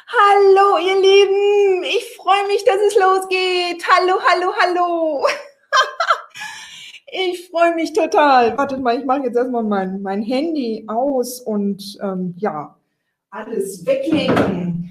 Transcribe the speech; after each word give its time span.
Hallo 0.09 0.79
ihr 0.79 0.99
Lieben, 0.99 1.85
ich 1.85 2.17
freue 2.17 2.47
mich, 2.47 2.65
dass 2.65 2.81
es 2.89 2.95
losgeht. 2.95 3.85
Hallo, 3.87 4.19
hallo, 4.27 4.55
hallo. 4.59 5.27
ich 7.13 7.51
freue 7.51 7.75
mich 7.75 7.93
total. 7.93 8.57
Wartet 8.57 8.81
mal, 8.81 8.99
ich 8.99 9.05
mache 9.05 9.25
jetzt 9.25 9.37
erstmal 9.37 9.63
mein, 9.63 10.01
mein 10.01 10.23
Handy 10.23 10.87
aus 10.89 11.43
und 11.43 11.99
ähm, 12.01 12.33
ja, 12.39 12.75
alles 13.31 13.85
weglegen. 13.85 14.87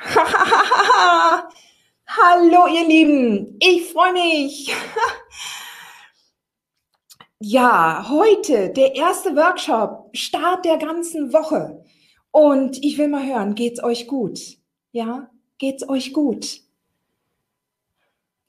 Hallo 2.22 2.66
ihr 2.66 2.86
Lieben, 2.86 3.56
ich 3.60 3.92
freue 3.92 4.12
mich. 4.12 4.70
ja, 7.38 8.06
heute 8.10 8.70
der 8.70 8.94
erste 8.94 9.34
Workshop, 9.36 10.10
Start 10.12 10.66
der 10.66 10.76
ganzen 10.76 11.32
Woche. 11.32 11.82
Und 12.30 12.84
ich 12.84 12.98
will 12.98 13.08
mal 13.08 13.26
hören, 13.26 13.54
geht's 13.54 13.82
euch 13.82 14.06
gut? 14.06 14.38
Ja, 14.92 15.30
geht's 15.56 15.88
euch 15.88 16.12
gut? 16.12 16.60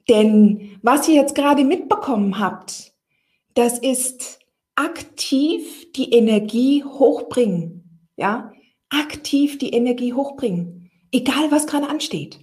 Denn 0.09 0.77
was 0.81 1.07
ihr 1.07 1.15
jetzt 1.15 1.35
gerade 1.35 1.63
mitbekommen 1.63 2.39
habt, 2.39 2.91
das 3.53 3.79
ist 3.79 4.39
aktiv 4.75 5.89
die 5.93 6.11
Energie 6.11 6.83
hochbringen. 6.83 8.09
Ja, 8.17 8.51
aktiv 8.89 9.59
die 9.59 9.69
Energie 9.69 10.13
hochbringen. 10.13 10.91
Egal 11.13 11.51
was 11.51 11.67
gerade 11.67 11.87
ansteht. 11.87 12.39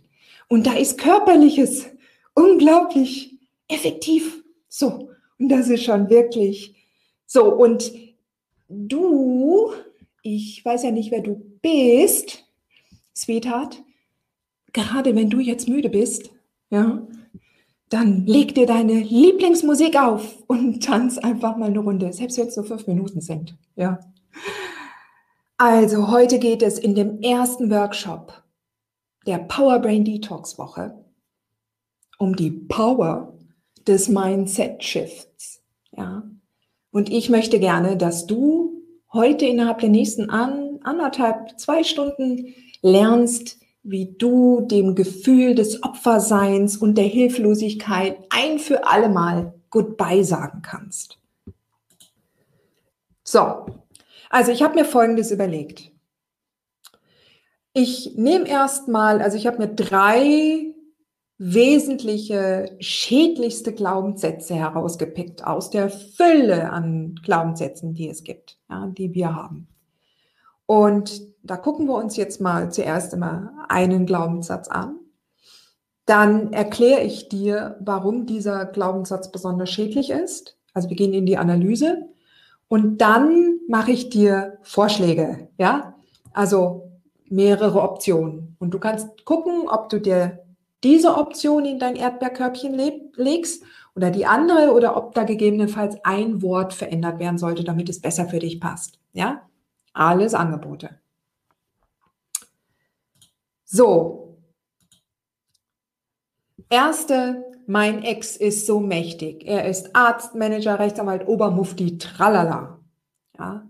Und 0.48 0.66
da 0.66 0.74
ist 0.74 0.98
körperliches 0.98 1.86
unglaublich 2.34 3.38
effektiv. 3.68 4.42
So. 4.68 5.10
Und 5.38 5.48
das 5.50 5.68
ist 5.68 5.84
schon 5.84 6.10
wirklich 6.10 6.74
so. 7.26 7.52
Und 7.54 7.92
du, 8.68 9.72
ich 10.22 10.64
weiß 10.64 10.82
ja 10.84 10.90
nicht, 10.90 11.10
wer 11.10 11.20
du 11.20 11.40
bist, 11.62 12.44
Sweetheart, 13.14 13.82
gerade 14.72 15.14
wenn 15.14 15.30
du 15.30 15.40
jetzt 15.40 15.68
müde 15.68 15.90
bist, 15.90 16.30
ja, 16.70 17.06
dann 17.88 18.26
leg 18.26 18.54
dir 18.54 18.66
deine 18.66 19.00
Lieblingsmusik 19.00 19.96
auf 19.96 20.42
und 20.46 20.82
tanz 20.84 21.18
einfach 21.18 21.56
mal 21.56 21.66
eine 21.66 21.78
Runde, 21.78 22.12
selbst 22.12 22.38
wenn 22.38 22.48
es 22.48 22.56
nur 22.56 22.66
fünf 22.66 22.86
Minuten 22.86 23.20
sind, 23.20 23.56
ja. 23.76 24.00
Also 25.56 26.12
heute 26.12 26.38
geht 26.38 26.62
es 26.62 26.78
in 26.78 26.94
dem 26.94 27.20
ersten 27.20 27.70
Workshop 27.70 28.44
der 29.28 29.38
Power 29.38 29.78
Brain 29.78 30.04
Detox 30.04 30.58
Woche 30.58 31.04
um 32.18 32.34
die 32.34 32.50
Power 32.50 33.34
des 33.86 34.08
Mindset 34.08 34.82
Shifts. 34.82 35.62
Ja. 35.92 36.22
Und 36.90 37.10
ich 37.10 37.28
möchte 37.28 37.60
gerne, 37.60 37.98
dass 37.98 38.26
du 38.26 38.82
heute 39.12 39.44
innerhalb 39.44 39.80
der 39.80 39.90
nächsten 39.90 40.30
an, 40.30 40.80
anderthalb, 40.82 41.60
zwei 41.60 41.84
Stunden 41.84 42.54
lernst, 42.80 43.58
wie 43.82 44.16
du 44.16 44.62
dem 44.62 44.94
Gefühl 44.94 45.54
des 45.54 45.82
Opferseins 45.82 46.78
und 46.78 46.96
der 46.96 47.04
Hilflosigkeit 47.04 48.16
ein 48.30 48.58
für 48.58 48.86
alle 48.86 49.10
Mal 49.10 49.52
Goodbye 49.68 50.24
sagen 50.24 50.62
kannst. 50.62 51.18
So, 53.22 53.66
also 54.30 54.52
ich 54.52 54.62
habe 54.62 54.74
mir 54.74 54.86
Folgendes 54.86 55.30
überlegt. 55.30 55.92
Ich 57.72 58.14
nehme 58.16 58.48
erstmal, 58.48 59.20
also 59.20 59.36
ich 59.36 59.46
habe 59.46 59.58
mir 59.58 59.68
drei 59.68 60.74
wesentliche, 61.38 62.76
schädlichste 62.80 63.72
Glaubenssätze 63.72 64.54
herausgepickt 64.54 65.44
aus 65.44 65.70
der 65.70 65.88
Fülle 65.88 66.70
an 66.70 67.14
Glaubenssätzen, 67.22 67.94
die 67.94 68.08
es 68.08 68.24
gibt, 68.24 68.58
ja, 68.68 68.88
die 68.88 69.14
wir 69.14 69.34
haben. 69.34 69.68
Und 70.66 71.22
da 71.42 71.56
gucken 71.56 71.86
wir 71.86 71.94
uns 71.94 72.16
jetzt 72.16 72.40
mal 72.40 72.72
zuerst 72.72 73.14
immer 73.14 73.52
einen 73.68 74.04
Glaubenssatz 74.04 74.68
an. 74.68 74.96
Dann 76.04 76.52
erkläre 76.52 77.02
ich 77.02 77.28
dir, 77.28 77.76
warum 77.80 78.26
dieser 78.26 78.66
Glaubenssatz 78.66 79.30
besonders 79.30 79.70
schädlich 79.70 80.10
ist. 80.10 80.58
Also 80.74 80.88
wir 80.90 80.96
gehen 80.96 81.14
in 81.14 81.26
die 81.26 81.38
Analyse 81.38 82.08
und 82.66 82.98
dann 82.98 83.60
mache 83.68 83.92
ich 83.92 84.10
dir 84.10 84.58
Vorschläge, 84.62 85.48
ja? 85.58 85.94
Also 86.32 86.87
mehrere 87.30 87.82
Optionen. 87.82 88.56
Und 88.58 88.72
du 88.72 88.78
kannst 88.78 89.24
gucken, 89.24 89.68
ob 89.68 89.88
du 89.88 90.00
dir 90.00 90.44
diese 90.84 91.16
Option 91.16 91.64
in 91.64 91.78
dein 91.78 91.96
Erdbeerkörbchen 91.96 92.74
legst 93.16 93.64
oder 93.94 94.10
die 94.10 94.26
andere 94.26 94.72
oder 94.72 94.96
ob 94.96 95.14
da 95.14 95.24
gegebenenfalls 95.24 95.96
ein 96.04 96.40
Wort 96.42 96.72
verändert 96.72 97.18
werden 97.18 97.38
sollte, 97.38 97.64
damit 97.64 97.88
es 97.88 98.00
besser 98.00 98.28
für 98.28 98.38
dich 98.38 98.60
passt. 98.60 99.00
Ja? 99.12 99.48
Alles 99.92 100.34
Angebote. 100.34 100.90
So. 103.64 104.38
Erste, 106.70 107.44
mein 107.66 108.02
Ex 108.02 108.36
ist 108.36 108.66
so 108.66 108.78
mächtig. 108.78 109.46
Er 109.46 109.66
ist 109.66 109.96
Arzt, 109.96 110.34
Manager, 110.34 110.78
Rechtsanwalt, 110.78 111.26
Obermufti, 111.26 111.98
tralala. 111.98 112.78
Ja? 113.38 113.66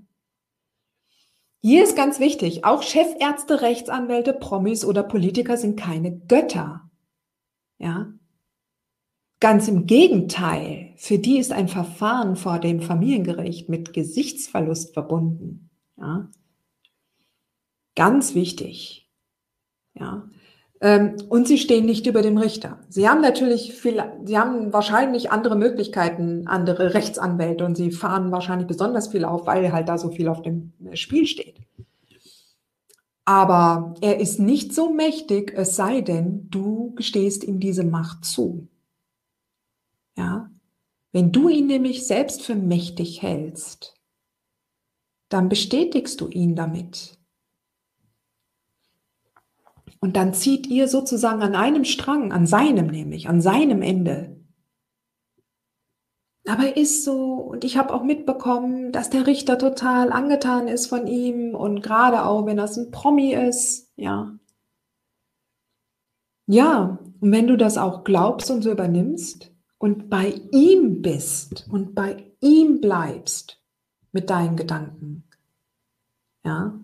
Hier 1.60 1.82
ist 1.82 1.96
ganz 1.96 2.20
wichtig, 2.20 2.64
auch 2.64 2.82
Chefärzte, 2.82 3.62
Rechtsanwälte, 3.62 4.32
Promis 4.32 4.84
oder 4.84 5.02
Politiker 5.02 5.56
sind 5.56 5.78
keine 5.78 6.16
Götter. 6.16 6.88
Ja? 7.78 8.12
Ganz 9.40 9.68
im 9.68 9.86
Gegenteil, 9.86 10.92
für 10.96 11.18
die 11.18 11.38
ist 11.38 11.52
ein 11.52 11.68
Verfahren 11.68 12.36
vor 12.36 12.58
dem 12.58 12.80
Familiengericht 12.80 13.68
mit 13.68 13.92
Gesichtsverlust 13.92 14.94
verbunden. 14.94 15.70
Ja? 15.96 16.30
Ganz 17.96 18.34
wichtig. 18.34 19.10
Ja? 19.94 20.28
Ähm, 20.80 21.16
und 21.28 21.48
sie 21.48 21.58
stehen 21.58 21.86
nicht 21.86 22.06
über 22.06 22.22
dem 22.22 22.38
Richter. 22.38 22.78
Sie 22.88 23.08
haben 23.08 23.20
natürlich 23.20 23.74
viel, 23.74 24.02
sie 24.24 24.38
haben 24.38 24.72
wahrscheinlich 24.72 25.32
andere 25.32 25.56
Möglichkeiten, 25.56 26.46
andere 26.46 26.94
Rechtsanwälte 26.94 27.64
und 27.64 27.76
sie 27.76 27.90
fahren 27.90 28.30
wahrscheinlich 28.30 28.68
besonders 28.68 29.08
viel 29.08 29.24
auf, 29.24 29.46
weil 29.46 29.72
halt 29.72 29.88
da 29.88 29.98
so 29.98 30.10
viel 30.10 30.28
auf 30.28 30.42
dem 30.42 30.72
Spiel 30.94 31.26
steht. 31.26 31.56
Aber 33.24 33.94
er 34.00 34.20
ist 34.20 34.38
nicht 34.38 34.72
so 34.72 34.90
mächtig, 34.90 35.52
es 35.54 35.76
sei 35.76 36.00
denn, 36.00 36.48
du 36.48 36.94
gestehst 36.94 37.44
ihm 37.44 37.60
diese 37.60 37.84
Macht 37.84 38.24
zu. 38.24 38.68
Ja? 40.16 40.50
Wenn 41.12 41.32
du 41.32 41.48
ihn 41.48 41.66
nämlich 41.66 42.06
selbst 42.06 42.42
für 42.42 42.54
mächtig 42.54 43.20
hältst, 43.20 43.94
dann 45.28 45.48
bestätigst 45.48 46.20
du 46.20 46.28
ihn 46.28 46.54
damit. 46.54 47.17
Und 50.00 50.16
dann 50.16 50.32
zieht 50.32 50.66
ihr 50.66 50.88
sozusagen 50.88 51.42
an 51.42 51.54
einem 51.54 51.84
Strang, 51.84 52.32
an 52.32 52.46
seinem 52.46 52.86
nämlich, 52.86 53.28
an 53.28 53.40
seinem 53.40 53.82
Ende. 53.82 54.38
Aber 56.46 56.64
er 56.64 56.76
ist 56.76 57.04
so, 57.04 57.34
und 57.34 57.64
ich 57.64 57.76
habe 57.76 57.92
auch 57.92 58.02
mitbekommen, 58.02 58.90
dass 58.90 59.10
der 59.10 59.26
Richter 59.26 59.58
total 59.58 60.10
angetan 60.10 60.66
ist 60.66 60.86
von 60.86 61.06
ihm 61.06 61.54
und 61.54 61.82
gerade 61.82 62.24
auch, 62.24 62.46
wenn 62.46 62.56
das 62.56 62.78
ein 62.78 62.90
Promi 62.90 63.34
ist, 63.34 63.92
ja. 63.96 64.38
Ja, 66.46 66.98
und 67.20 67.32
wenn 67.32 67.46
du 67.46 67.58
das 67.58 67.76
auch 67.76 68.04
glaubst 68.04 68.50
und 68.50 68.62
so 68.62 68.70
übernimmst 68.70 69.52
und 69.76 70.08
bei 70.08 70.40
ihm 70.50 71.02
bist 71.02 71.68
und 71.70 71.94
bei 71.94 72.32
ihm 72.40 72.80
bleibst 72.80 73.60
mit 74.12 74.30
deinen 74.30 74.56
Gedanken, 74.56 75.24
ja, 76.44 76.80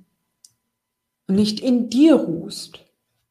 und 1.27 1.35
nicht 1.37 1.61
in 1.61 1.89
dir 1.89 2.17
ruhst, 2.17 2.84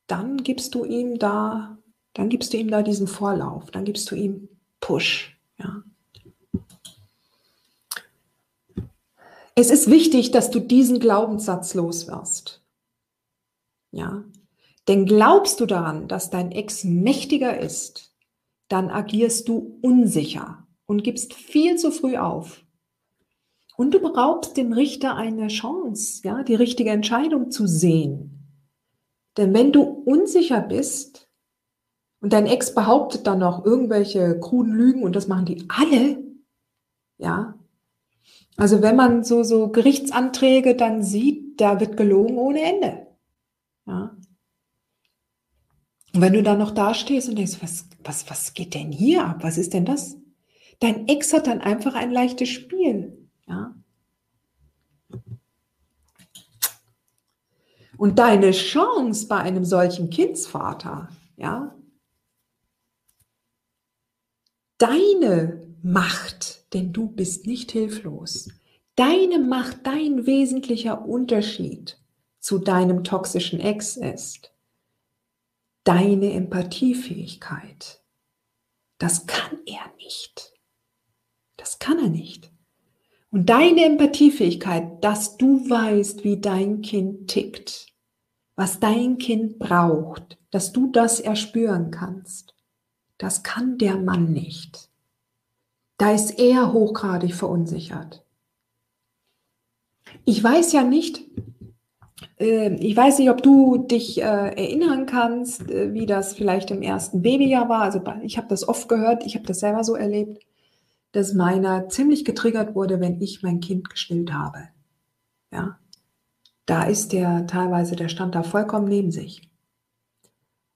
dann 0.08 0.38
gibst 0.38 0.76
du 0.76 0.86
ihm 0.86 1.20
da, 1.20 1.78
dann 2.14 2.30
gibst 2.30 2.54
du 2.54 2.58
ihm 2.58 2.70
da 2.70 2.82
diesen 2.82 3.08
Vorlauf, 3.08 3.72
dann 3.72 3.86
gibst 3.86 4.10
du 4.12 4.16
ihm 4.16 4.50
Push, 4.80 5.38
ja. 5.58 5.84
Es 9.56 9.70
ist 9.70 9.90
wichtig, 9.90 10.32
dass 10.32 10.50
du 10.50 10.60
diesen 10.60 11.00
Glaubenssatz 11.00 11.76
loswirst. 11.76 12.64
Ja. 13.92 14.24
Denn 14.88 15.06
glaubst 15.06 15.60
du 15.60 15.66
daran, 15.68 16.08
dass 16.08 16.32
dein 16.32 16.52
Ex 16.52 16.84
mächtiger 16.84 17.60
ist, 17.60 18.14
dann 18.68 18.90
agierst 18.90 19.48
du 19.48 19.78
unsicher. 19.82 20.64
und 20.86 21.04
gibst 21.04 21.34
viel 21.34 21.78
zu 21.78 21.92
früh 21.92 22.18
auf. 22.18 22.64
Und 23.78 23.94
du 23.94 24.00
beraubst 24.00 24.58
dem 24.58 24.74
Richter 24.74 25.16
eine 25.16 25.48
Chance, 25.48 26.22
ja, 26.24 26.44
die 26.44 26.56
richtige 26.56 26.92
Entscheidung 26.92 27.52
zu 27.52 27.68
sehen. 27.68 28.43
Denn 29.38 29.54
wenn 29.54 29.72
du 29.72 29.82
unsicher 29.84 30.62
bist 30.62 31.30
und 32.22 32.34
dein 32.34 32.46
Ex 32.46 32.74
behauptet 32.74 33.28
dann 33.28 33.40
noch 33.40 33.66
irgendwelche 33.66 34.40
kruden 34.40 34.74
Lügen 34.74 35.04
und 35.04 35.16
das 35.16 35.28
machen 35.28 35.46
die 35.46 35.66
alle, 35.70 36.24
ja, 37.18 37.56
also 38.56 38.82
wenn 38.82 38.96
man 38.96 39.24
so, 39.24 39.44
so 39.44 39.70
Gerichtsanträge 39.70 40.76
dann 40.76 41.02
sieht, 41.02 41.60
da 41.60 41.80
wird 41.80 41.98
gelogen 41.98 42.38
ohne 42.38 42.62
Ende. 42.62 43.08
Ja. 43.88 44.16
Und 46.14 46.22
wenn 46.22 46.34
du 46.34 46.44
dann 46.44 46.60
noch 46.60 46.72
da 46.72 46.94
stehst 46.94 47.30
und 47.30 47.38
denkst, 47.38 47.58
was, 47.62 47.88
was, 48.04 48.30
was 48.30 48.54
geht 48.54 48.76
denn 48.76 48.92
hier 48.92 49.26
ab? 49.26 49.38
Was 49.42 49.58
ist 49.58 49.74
denn 49.74 49.86
das? 49.86 50.18
Dein 50.80 51.08
Ex 51.08 51.34
hat 51.34 51.48
dann 51.48 51.62
einfach 51.62 51.96
ein 51.96 52.12
leichtes 52.12 52.50
Spiel. 52.50 53.30
Ja. 53.48 53.76
Und 58.04 58.20
deine 58.20 58.52
Chance 58.52 59.30
bei 59.30 59.38
einem 59.38 59.64
solchen 59.64 60.10
Kindsvater, 60.10 61.08
ja, 61.38 61.74
deine 64.78 65.66
Macht, 65.82 66.66
denn 66.74 66.92
du 66.92 67.08
bist 67.08 67.48
nicht 67.48 67.72
hilflos, 67.72 68.50
deine 68.98 69.40
Macht, 69.40 69.88
dein 69.88 70.26
wesentlicher 70.26 71.06
Unterschied 71.06 71.98
zu 72.42 72.60
deinem 72.60 73.06
toxischen 73.06 73.62
Ex 73.62 73.96
ist 73.96 74.52
deine 75.86 76.34
Empathiefähigkeit. 76.34 78.04
Das 78.98 79.28
kann 79.28 79.60
er 79.66 79.94
nicht. 79.96 80.52
Das 81.56 81.80
kann 81.80 82.00
er 82.00 82.10
nicht. 82.10 82.52
Und 83.32 83.46
deine 83.46 83.86
Empathiefähigkeit, 83.86 85.02
dass 85.02 85.38
du 85.38 85.70
weißt, 85.70 86.26
wie 86.26 86.42
dein 86.42 86.82
Kind 86.82 87.30
tickt, 87.30 87.93
was 88.56 88.80
dein 88.80 89.18
Kind 89.18 89.60
braucht, 89.60 90.38
dass 90.52 90.72
du 90.72 90.92
das 90.92 91.20
erspüren 91.20 91.92
kannst, 91.92 92.54
das 93.18 93.44
kann 93.44 93.78
der 93.78 93.98
Mann 93.98 94.32
nicht. 94.32 94.90
Da 95.98 96.12
ist 96.12 96.40
er 96.40 96.74
hochgradig 96.74 97.34
verunsichert. 97.34 98.26
Ich 100.26 100.44
weiß 100.44 100.74
ja 100.74 100.84
nicht, 100.84 101.24
äh, 102.40 102.76
ich 102.76 102.96
weiß 102.96 103.20
nicht, 103.20 103.30
ob 103.30 103.42
du 103.42 103.78
dich 103.78 104.20
äh, 104.20 104.24
erinnern 104.24 105.06
kannst, 105.06 105.70
äh, 105.70 105.94
wie 105.94 106.06
das 106.06 106.34
vielleicht 106.34 106.72
im 106.72 106.82
ersten 106.82 107.22
Babyjahr 107.22 107.70
war. 107.70 107.82
Also 107.82 108.02
ich 108.22 108.38
habe 108.38 108.48
das 108.48 108.68
oft 108.68 108.90
gehört, 108.90 109.26
ich 109.26 109.36
habe 109.36 109.46
das 109.46 109.60
selber 109.60 109.84
so 109.84 109.96
erlebt 109.96 110.46
dass 111.14 111.34
meiner 111.34 111.88
ziemlich 111.90 112.26
getriggert 112.26 112.76
wurde, 112.76 113.00
wenn 113.00 113.22
ich 113.22 113.44
mein 113.44 113.62
Kind 113.62 113.90
gestillt 113.90 114.34
habe. 114.34 114.70
Ja, 115.52 115.80
da 116.66 116.84
ist 116.84 117.14
der 117.14 117.48
teilweise, 117.48 117.96
der 117.96 118.10
stand 118.10 118.36
da 118.36 118.44
vollkommen 118.44 118.88
neben 118.88 119.12
sich. 119.12 119.50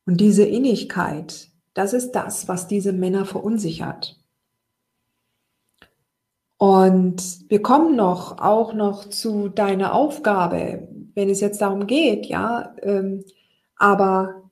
Und 0.06 0.22
diese 0.22 0.44
Innigkeit, 0.44 1.50
das 1.74 1.94
ist 1.94 2.12
das, 2.12 2.48
was 2.48 2.68
diese 2.68 2.94
Männer 2.94 3.26
verunsichert. 3.26 4.20
Und 6.58 7.50
wir 7.50 7.62
kommen 7.62 7.96
noch, 7.96 8.40
auch 8.40 8.74
noch 8.74 9.06
zu 9.06 9.48
deiner 9.48 9.94
Aufgabe, 9.94 10.88
wenn 11.14 11.30
es 11.30 11.40
jetzt 11.40 11.62
darum 11.62 11.86
geht, 11.86 12.26
ja, 12.26 12.76
ähm, 12.82 13.24
aber 13.76 14.50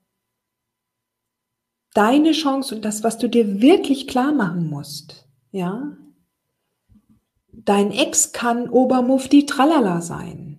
deine 1.93 2.33
Chance 2.33 2.75
und 2.75 2.85
das, 2.85 3.03
was 3.03 3.17
du 3.17 3.27
dir 3.27 3.61
wirklich 3.61 4.07
klar 4.07 4.33
machen 4.33 4.69
musst, 4.69 5.27
ja? 5.51 5.97
Dein 7.51 7.91
Ex 7.91 8.33
kann 8.33 8.69
Obermufti 8.69 9.47
Tralala 9.47 10.01
sein. 10.01 10.54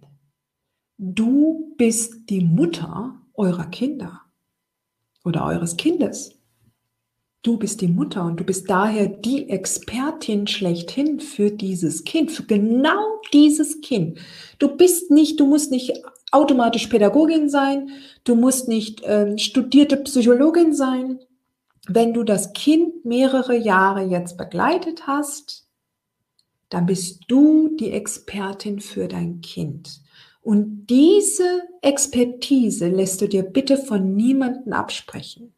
Du 0.98 1.75
bist 1.76 2.31
die 2.31 2.40
Mutter 2.40 3.20
eurer 3.34 3.66
Kinder 3.66 4.22
oder 5.26 5.44
eures 5.44 5.76
Kindes. 5.76 6.31
Du 7.43 7.58
bist 7.58 7.82
die 7.82 7.88
Mutter 7.88 8.25
und 8.25 8.40
du 8.40 8.44
bist 8.44 8.70
daher 8.70 9.06
die 9.06 9.50
Expertin 9.50 10.46
schlechthin 10.46 11.20
für 11.20 11.50
dieses 11.50 12.04
Kind, 12.04 12.32
für 12.32 12.44
genau 12.44 13.20
dieses 13.34 13.82
Kind. 13.82 14.19
Du 14.58 14.75
bist 14.75 15.10
nicht, 15.10 15.38
du 15.38 15.46
musst 15.46 15.70
nicht 15.70 15.93
automatisch 16.32 16.87
Pädagogin 16.87 17.50
sein, 17.50 17.90
du 18.25 18.34
musst 18.34 18.66
nicht 18.66 19.02
äh, 19.02 19.37
studierte 19.37 19.98
Psychologin 19.98 20.75
sein, 20.75 21.20
wenn 21.87 22.14
du 22.14 22.25
das 22.25 22.54
Kind 22.54 23.04
mehrere 23.04 23.54
Jahre 23.54 24.02
jetzt 24.02 24.38
begleitet 24.38 25.06
hast, 25.06 25.69
dann 26.70 26.87
bist 26.87 27.25
du 27.28 27.76
die 27.76 27.93
Expertin 27.93 28.81
für 28.81 29.08
dein 29.08 29.43
Kind. 29.43 30.00
Und 30.46 30.87
diese 30.87 31.64
Expertise 31.82 32.87
lässt 32.87 33.20
du 33.20 33.26
dir 33.26 33.43
bitte 33.43 33.76
von 33.76 34.14
niemandem 34.14 34.72
absprechen. 34.75 35.52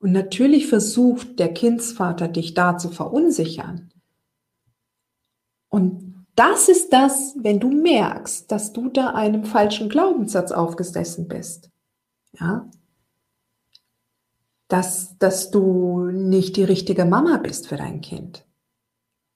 Und 0.00 0.10
natürlich 0.10 0.66
versucht 0.66 1.38
der 1.38 1.54
Kindsvater 1.54 2.26
dich 2.26 2.54
da 2.54 2.76
zu 2.78 2.90
verunsichern. 2.90 3.92
Und 5.68 6.26
das 6.34 6.68
ist 6.68 6.92
das, 6.92 7.36
wenn 7.38 7.60
du 7.60 7.70
merkst, 7.70 8.50
dass 8.50 8.72
du 8.72 8.88
da 8.88 9.10
einem 9.10 9.44
falschen 9.44 9.88
Glaubenssatz 9.88 10.50
aufgesessen 10.50 11.28
bist. 11.28 11.70
Ja, 12.40 12.68
dass, 14.66 15.16
dass 15.18 15.52
du 15.52 16.06
nicht 16.06 16.56
die 16.56 16.64
richtige 16.64 17.04
Mama 17.04 17.36
bist 17.36 17.68
für 17.68 17.76
dein 17.76 18.00
Kind. 18.00 18.44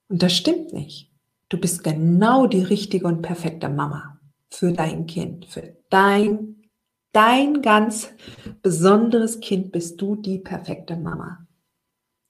Und 0.09 0.23
das 0.23 0.33
stimmt 0.33 0.73
nicht. 0.73 1.09
Du 1.49 1.57
bist 1.57 1.83
genau 1.83 2.47
die 2.47 2.63
richtige 2.63 3.07
und 3.07 3.21
perfekte 3.21 3.69
Mama 3.69 4.19
für 4.49 4.73
dein 4.73 5.05
Kind, 5.05 5.45
für 5.45 5.77
dein, 5.89 6.57
dein 7.13 7.61
ganz 7.61 8.09
besonderes 8.61 9.39
Kind 9.39 9.71
bist 9.71 10.01
du 10.01 10.15
die 10.15 10.39
perfekte 10.39 10.97
Mama. 10.97 11.47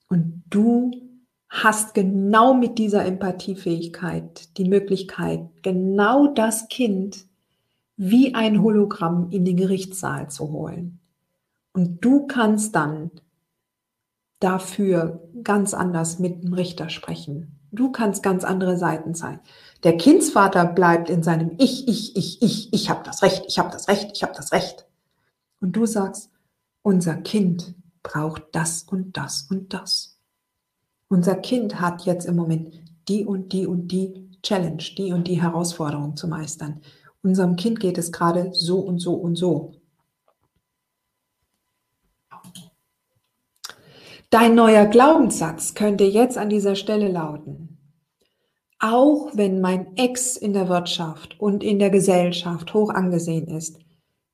Und 0.10 0.44
du 0.50 0.92
hast 1.50 1.94
genau 1.94 2.54
mit 2.54 2.78
dieser 2.78 3.06
Empathiefähigkeit 3.06 4.58
die 4.58 4.66
Möglichkeit, 4.66 5.50
genau 5.64 6.28
das 6.28 6.68
Kind 6.68 7.26
wie 7.96 8.36
ein 8.36 8.62
Hologramm 8.62 9.32
in 9.32 9.46
den 9.46 9.58
Gerichtssaal 9.58 10.30
zu 10.30 10.52
holen. 10.52 11.00
Und 11.74 12.04
du 12.06 12.28
kannst 12.28 12.76
dann 12.76 13.12
dafür 14.40 15.28
ganz 15.44 15.74
anders 15.74 16.20
mit 16.20 16.44
dem 16.44 16.54
Richter 16.54 16.90
sprechen. 16.90 17.57
Du 17.78 17.92
kannst 17.92 18.24
ganz 18.24 18.44
andere 18.44 18.76
Seiten 18.76 19.14
sein. 19.14 19.40
Der 19.84 19.98
Kindsvater 19.98 20.66
bleibt 20.66 21.12
in 21.12 21.22
seinem 21.22 21.52
Ich, 21.60 21.88
ich, 21.88 22.16
ich, 22.18 22.42
ich, 22.42 22.74
ich 22.74 22.90
habe 22.90 23.04
das 23.04 23.22
Recht, 23.22 23.46
ich 23.48 23.60
habe 23.60 23.70
das 23.70 23.88
Recht, 23.88 24.10
ich 24.14 24.24
habe 24.24 24.34
das 24.36 24.52
Recht. 24.52 24.88
Und 25.62 25.74
du 25.74 25.86
sagst, 25.86 26.32
unser 26.82 27.16
Kind 27.16 27.76
braucht 28.02 28.44
das 28.52 28.82
und 28.82 29.16
das 29.16 29.44
und 29.52 29.76
das. 29.76 30.20
Unser 31.08 31.36
Kind 31.36 31.80
hat 31.80 32.02
jetzt 32.06 32.26
im 32.26 32.36
Moment 32.36 32.74
die 33.08 33.24
und 33.26 33.54
die 33.54 33.68
und 33.68 33.90
die 33.90 34.28
Challenge, 34.42 34.84
die 34.98 35.14
und 35.14 35.28
die 35.28 35.40
Herausforderung 35.42 36.18
zu 36.18 36.28
meistern. 36.28 36.82
Unserem 37.22 37.58
Kind 37.58 37.80
geht 37.80 38.00
es 38.00 38.12
gerade 38.12 38.50
so 38.54 38.80
und 38.80 39.00
so 39.00 39.14
und 39.14 39.36
so. 39.36 39.74
Dein 44.30 44.56
neuer 44.56 44.86
Glaubenssatz 44.88 45.74
könnte 45.74 46.04
jetzt 46.04 46.38
an 46.38 46.50
dieser 46.50 46.76
Stelle 46.76 47.08
lauten, 47.08 47.67
auch 48.80 49.32
wenn 49.34 49.62
mein 49.62 49.96
Ex 49.98 50.38
in 50.38 50.54
der 50.54 50.70
Wirtschaft 50.70 51.40
und 51.40 51.64
in 51.64 51.80
der 51.80 51.90
Gesellschaft 51.90 52.74
hoch 52.74 52.90
angesehen 52.90 53.48
ist, 53.48 53.80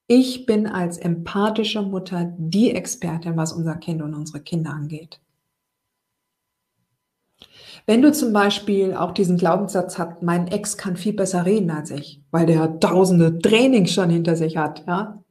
ich 0.07 0.45
bin 0.45 0.67
als 0.67 0.97
empathische 0.97 1.81
Mutter 1.81 2.33
die 2.37 2.71
Expertin, 2.71 3.37
was 3.37 3.53
unser 3.53 3.75
Kind 3.75 4.01
und 4.01 4.13
unsere 4.13 4.41
Kinder 4.41 4.71
angeht. 4.71 5.21
Wenn 7.85 8.01
du 8.01 8.11
zum 8.11 8.31
Beispiel 8.31 8.93
auch 8.93 9.11
diesen 9.11 9.37
Glaubenssatz 9.37 9.97
hast, 9.97 10.21
mein 10.21 10.47
Ex 10.47 10.77
kann 10.77 10.95
viel 10.95 11.13
besser 11.13 11.45
reden 11.45 11.71
als 11.71 11.91
ich, 11.91 12.21
weil 12.31 12.45
der 12.45 12.79
tausende 12.79 13.39
Trainings 13.39 13.91
schon 13.91 14.09
hinter 14.09 14.35
sich 14.35 14.57
hat, 14.57 14.85
ja, 14.87 15.23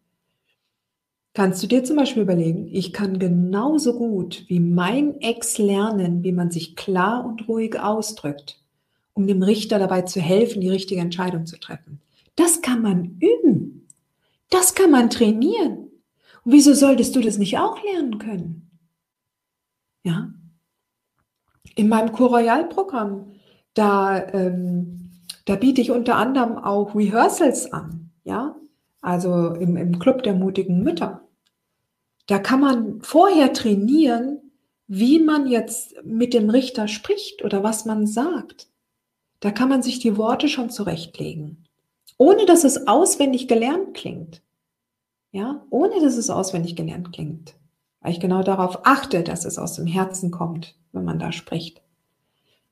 Kannst 1.34 1.62
du 1.62 1.66
dir 1.66 1.82
zum 1.82 1.96
Beispiel 1.96 2.24
überlegen, 2.24 2.68
ich 2.70 2.92
kann 2.92 3.18
genauso 3.18 3.96
gut 3.96 4.44
wie 4.48 4.60
mein 4.60 5.18
Ex 5.22 5.56
lernen, 5.56 6.22
wie 6.22 6.32
man 6.32 6.50
sich 6.50 6.76
klar 6.76 7.24
und 7.24 7.48
ruhig 7.48 7.80
ausdrückt, 7.80 8.61
um 9.14 9.26
dem 9.26 9.42
Richter 9.42 9.78
dabei 9.78 10.02
zu 10.02 10.20
helfen, 10.20 10.60
die 10.60 10.68
richtige 10.68 11.00
Entscheidung 11.00 11.46
zu 11.46 11.58
treffen. 11.58 12.00
Das 12.36 12.62
kann 12.62 12.82
man 12.82 13.18
üben. 13.20 13.88
Das 14.50 14.74
kann 14.74 14.90
man 14.90 15.10
trainieren. 15.10 15.90
Und 16.44 16.52
wieso 16.52 16.74
solltest 16.74 17.14
du 17.14 17.20
das 17.20 17.38
nicht 17.38 17.58
auch 17.58 17.82
lernen 17.82 18.18
können? 18.18 18.70
Ja. 20.04 20.32
In 21.74 21.88
meinem 21.88 22.12
Co-Royal-Programm, 22.12 23.32
da, 23.74 24.26
ähm, 24.32 25.10
da 25.46 25.56
biete 25.56 25.80
ich 25.80 25.90
unter 25.90 26.16
anderem 26.16 26.58
auch 26.58 26.94
Rehearsals 26.94 27.72
an. 27.72 28.10
Ja, 28.24 28.56
also 29.00 29.54
im, 29.54 29.76
im 29.76 29.98
Club 29.98 30.22
der 30.22 30.34
mutigen 30.34 30.82
Mütter. 30.82 31.28
Da 32.26 32.38
kann 32.38 32.60
man 32.60 33.02
vorher 33.02 33.52
trainieren, 33.52 34.38
wie 34.86 35.18
man 35.18 35.46
jetzt 35.46 35.94
mit 36.04 36.34
dem 36.34 36.50
Richter 36.50 36.86
spricht 36.88 37.44
oder 37.44 37.62
was 37.62 37.84
man 37.84 38.06
sagt. 38.06 38.68
Da 39.42 39.50
kann 39.50 39.68
man 39.68 39.82
sich 39.82 39.98
die 39.98 40.16
Worte 40.16 40.48
schon 40.48 40.70
zurechtlegen, 40.70 41.64
ohne 42.16 42.46
dass 42.46 42.62
es 42.62 42.86
auswendig 42.86 43.48
gelernt 43.48 43.92
klingt. 43.92 44.40
Ja, 45.32 45.66
ohne 45.68 46.00
dass 46.00 46.16
es 46.16 46.30
auswendig 46.30 46.76
gelernt 46.76 47.12
klingt. 47.12 47.56
Weil 48.00 48.12
ich 48.12 48.20
genau 48.20 48.44
darauf 48.44 48.86
achte, 48.86 49.24
dass 49.24 49.44
es 49.44 49.58
aus 49.58 49.74
dem 49.74 49.86
Herzen 49.86 50.30
kommt, 50.30 50.76
wenn 50.92 51.04
man 51.04 51.18
da 51.18 51.32
spricht. 51.32 51.82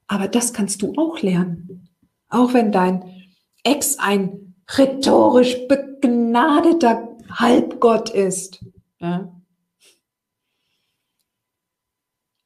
Aber 0.06 0.28
das 0.28 0.52
kannst 0.52 0.80
du 0.82 0.94
auch 0.96 1.20
lernen. 1.22 1.88
Auch 2.28 2.54
wenn 2.54 2.70
dein 2.70 3.26
Ex 3.64 3.98
ein 3.98 4.54
rhetorisch 4.70 5.56
begnadeter 5.66 7.16
Halbgott 7.32 8.10
ist. 8.10 8.64
Ja? 9.00 9.34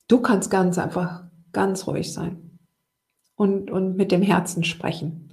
Du 0.09 0.21
kannst 0.23 0.51
ganz 0.51 0.79
einfach 0.79 1.25
ganz 1.53 1.87
ruhig 1.87 2.11
sein 2.11 2.44
und, 3.37 3.71
und 3.71 3.97
mit 3.97 4.13
dem 4.13 4.23
Herzen 4.23 4.65
sprechen. 4.65 5.33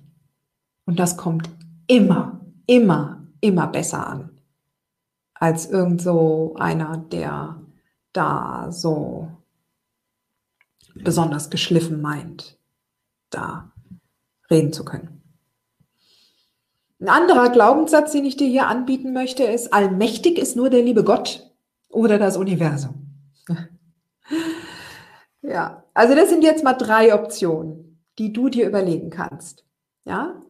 Und 0.86 1.00
das 1.00 1.18
kommt 1.18 1.50
immer, 1.88 2.42
immer, 2.66 3.28
immer 3.42 3.68
besser 3.68 4.08
an 4.08 4.32
als 5.42 5.66
irgend 5.66 6.02
so 6.04 6.56
einer, 6.60 6.98
der 6.98 7.60
da 8.14 8.68
so 8.72 9.28
besonders 10.94 11.50
geschliffen 11.50 12.00
meint, 12.00 12.60
da 13.32 13.72
reden 14.52 14.72
zu 14.72 14.86
können. 14.86 15.24
Ein 17.00 17.10
anderer 17.10 17.50
Glaubenssatz, 17.50 18.12
den 18.12 18.26
ich 18.26 18.38
dir 18.38 18.48
hier 18.48 18.68
anbieten 18.68 19.14
möchte, 19.14 19.44
ist, 19.44 19.74
allmächtig 19.74 20.38
ist 20.38 20.56
nur 20.56 20.70
der 20.70 20.84
liebe 20.84 21.04
Gott 21.04 21.52
oder 21.90 22.20
das 22.20 22.38
Universum. 22.38 23.08
ja, 25.42 25.84
also 25.96 26.14
das 26.14 26.30
sind 26.30 26.44
jetzt 26.44 26.64
mal 26.64 26.74
drei 26.74 27.16
Optionen, 27.16 27.91
die 28.18 28.34
du 28.34 28.50
dir 28.50 28.68
überlegen 28.68 29.10
kannst. 29.10 29.66
Ja? 30.06 30.42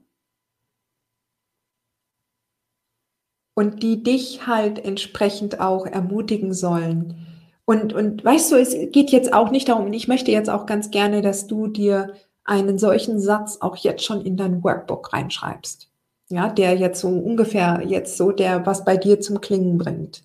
Und 3.54 3.84
die 3.84 4.04
dich 4.04 4.48
halt 4.48 4.80
entsprechend 4.84 5.60
auch 5.60 5.86
ermutigen 5.86 6.54
sollen. 6.54 7.28
Und, 7.66 7.94
und 7.94 8.24
weißt 8.24 8.52
du, 8.52 8.56
es 8.56 8.76
geht 8.92 9.12
jetzt 9.12 9.34
auch 9.34 9.52
nicht 9.52 9.70
darum, 9.70 9.92
ich 9.94 10.08
möchte 10.08 10.32
jetzt 10.32 10.50
auch 10.50 10.66
ganz 10.66 10.90
gerne, 10.92 11.22
dass 11.22 11.48
du 11.48 11.68
dir 11.68 12.14
einen 12.44 12.78
solchen 12.80 13.20
Satz 13.20 13.58
auch 13.62 13.78
jetzt 13.78 14.04
schon 14.04 14.22
in 14.22 14.36
dein 14.36 14.64
Workbook 14.64 15.14
reinschreibst 15.14 15.92
ja, 16.32 16.50
der 16.50 16.76
jetzt 16.76 17.02
so 17.02 17.10
ungefähr 17.10 17.84
jetzt 17.86 18.18
so 18.18 18.32
der, 18.32 18.66
was 18.66 18.86
bei 18.86 18.98
dir 18.98 19.20
zum 19.20 19.42
Klingen 19.42 19.78
bringt. 19.78 20.24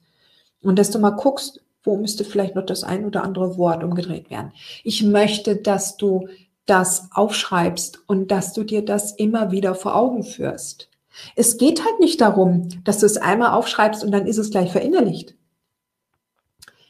Und 0.62 0.78
dass 0.78 0.90
du 0.90 0.98
mal 0.98 1.10
guckst, 1.10 1.60
wo 1.82 1.96
müsste 1.96 2.24
vielleicht 2.24 2.54
noch 2.54 2.64
das 2.64 2.84
ein 2.84 3.04
oder 3.04 3.22
andere 3.22 3.58
Wort 3.58 3.84
umgedreht 3.84 4.30
werden. 4.30 4.52
Ich 4.82 5.02
möchte, 5.04 5.56
dass 5.56 5.96
du 5.96 6.28
das 6.66 7.08
aufschreibst 7.12 8.00
und 8.06 8.30
dass 8.30 8.52
du 8.52 8.64
dir 8.64 8.84
das 8.84 9.12
immer 9.12 9.50
wieder 9.50 9.74
vor 9.74 9.94
Augen 9.94 10.24
führst. 10.24 10.90
Es 11.34 11.56
geht 11.56 11.84
halt 11.84 11.98
nicht 12.00 12.20
darum, 12.20 12.68
dass 12.84 12.98
du 12.98 13.06
es 13.06 13.16
einmal 13.16 13.52
aufschreibst 13.52 14.04
und 14.04 14.10
dann 14.10 14.26
ist 14.26 14.38
es 14.38 14.50
gleich 14.50 14.72
verinnerlicht. 14.72 15.34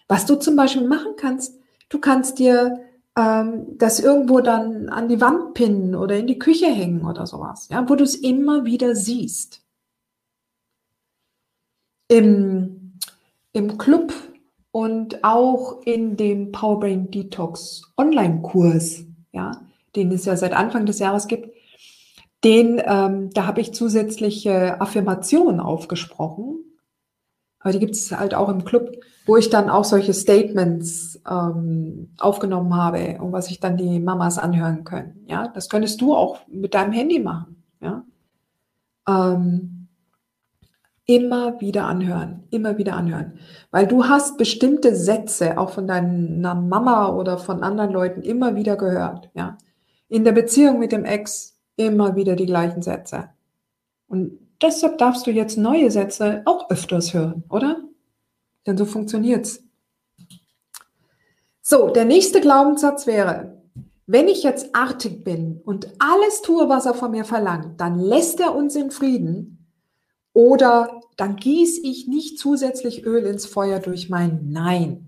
Was 0.09 0.27
du 0.27 0.37
zum 0.37 0.57
Beispiel 0.57 0.87
machen 0.87 1.15
kannst, 1.17 1.59
du 1.89 1.99
kannst 1.99 2.39
dir 2.39 2.81
ähm, 3.17 3.79
das 3.79 4.01
irgendwo 4.01 4.41
dann 4.41 4.89
an 4.89 5.09
die 5.09 5.21
Wand 5.21 5.55
pinnen 5.55 5.95
oder 5.95 6.17
in 6.17 6.27
die 6.27 6.39
Küche 6.39 6.67
hängen 6.67 7.05
oder 7.05 7.27
sowas, 7.27 7.69
ja, 7.71 7.89
wo 7.89 7.95
du 7.95 8.05
es 8.05 8.15
immer 8.15 8.65
wieder 8.65 8.95
siehst. 8.95 9.63
Im, 12.09 12.99
im 13.53 13.79
Club 13.79 14.13
und 14.71 15.25
auch 15.25 15.83
in 15.83 16.17
dem 16.17 16.53
Powerbrain 16.53 17.11
Detox 17.11 17.83
Online-Kurs, 17.97 19.05
ja, 19.33 19.66
den 19.97 20.13
es 20.13 20.25
ja 20.25 20.37
seit 20.37 20.53
Anfang 20.53 20.87
des 20.87 20.99
Jahres 20.99 21.27
gibt, 21.27 21.55
den, 22.45 22.81
ähm, 22.85 23.31
da 23.33 23.47
habe 23.47 23.61
ich 23.61 23.75
zusätzliche 23.75 24.81
Affirmationen 24.81 25.61
aufgesprochen. 25.61 26.59
Aber 27.61 27.73
die 27.73 27.79
gibt 27.79 27.95
es 27.95 28.13
halt 28.13 28.35
auch 28.35 28.49
im 28.49 28.65
Club 28.65 28.97
wo 29.27 29.37
ich 29.37 29.51
dann 29.51 29.69
auch 29.69 29.85
solche 29.85 30.15
Statements 30.15 31.21
ähm, 31.29 32.11
aufgenommen 32.19 32.75
habe 32.75 33.19
und 33.21 33.33
was 33.33 33.47
sich 33.47 33.61
dann 33.61 33.77
die 33.77 33.99
Mamas 33.99 34.39
anhören 34.39 34.85
können. 34.85 35.25
Ja, 35.29 35.49
das 35.49 35.69
könntest 35.69 36.01
du 36.01 36.15
auch 36.15 36.39
mit 36.47 36.75
deinem 36.75 36.93
Handy 36.93 37.19
machen. 37.19 37.63
Ja, 37.81 38.05
ähm, 39.09 39.89
immer 41.05 41.61
wieder 41.61 41.87
anhören, 41.87 42.45
immer 42.51 42.79
wieder 42.79 42.95
anhören, 42.97 43.39
weil 43.71 43.87
du 43.87 44.05
hast 44.05 44.39
bestimmte 44.39 44.95
Sätze 44.95 45.59
auch 45.59 45.71
von 45.71 45.87
deiner 45.87 46.55
Mama 46.55 47.11
oder 47.11 47.39
von 47.39 47.63
anderen 47.63 47.91
Leuten 47.91 48.23
immer 48.23 48.55
wieder 48.55 48.77
gehört. 48.77 49.31
Ja, 49.35 49.59
in 50.09 50.25
der 50.25 50.33
Beziehung 50.33 50.79
mit 50.79 50.93
dem 50.93 51.05
Ex 51.05 51.59
immer 51.77 52.17
wieder 52.17 52.37
die 52.37 52.47
gleichen 52.47 52.83
Sätze 52.83 53.31
und 54.09 54.39
deshalb 54.63 54.99
darfst 54.99 55.27
du 55.27 55.31
jetzt 55.31 55.59
neue 55.59 55.91
Sätze 55.91 56.43
auch 56.45 56.71
öfters 56.71 57.15
hören, 57.15 57.45
oder? 57.49 57.83
Denn 58.67 58.77
so 58.77 58.85
funktioniert's. 58.85 59.63
So, 61.63 61.89
der 61.91 62.05
nächste 62.05 62.41
Glaubenssatz 62.41 63.07
wäre, 63.07 63.61
wenn 64.07 64.29
ich 64.29 64.45
jetzt 64.45 64.75
artig 64.75 65.25
bin 65.25 65.61
und 65.65 65.89
alles 65.99 66.43
tue, 66.43 66.69
was 66.69 66.87
er 66.87 66.95
von 66.95 67.11
mir 67.11 67.25
verlangt, 67.25 67.81
dann 67.81 67.99
lässt 67.99 68.39
er 68.39 68.55
uns 68.55 68.77
in 68.77 68.93
Frieden 68.93 69.67
oder 70.33 71.01
dann 71.17 71.37
gieße 71.37 71.81
ich 71.83 72.07
nicht 72.07 72.39
zusätzlich 72.39 73.05
Öl 73.05 73.25
ins 73.25 73.47
Feuer 73.47 73.81
durch 73.81 74.09
mein 74.09 74.49
Nein. 74.51 75.06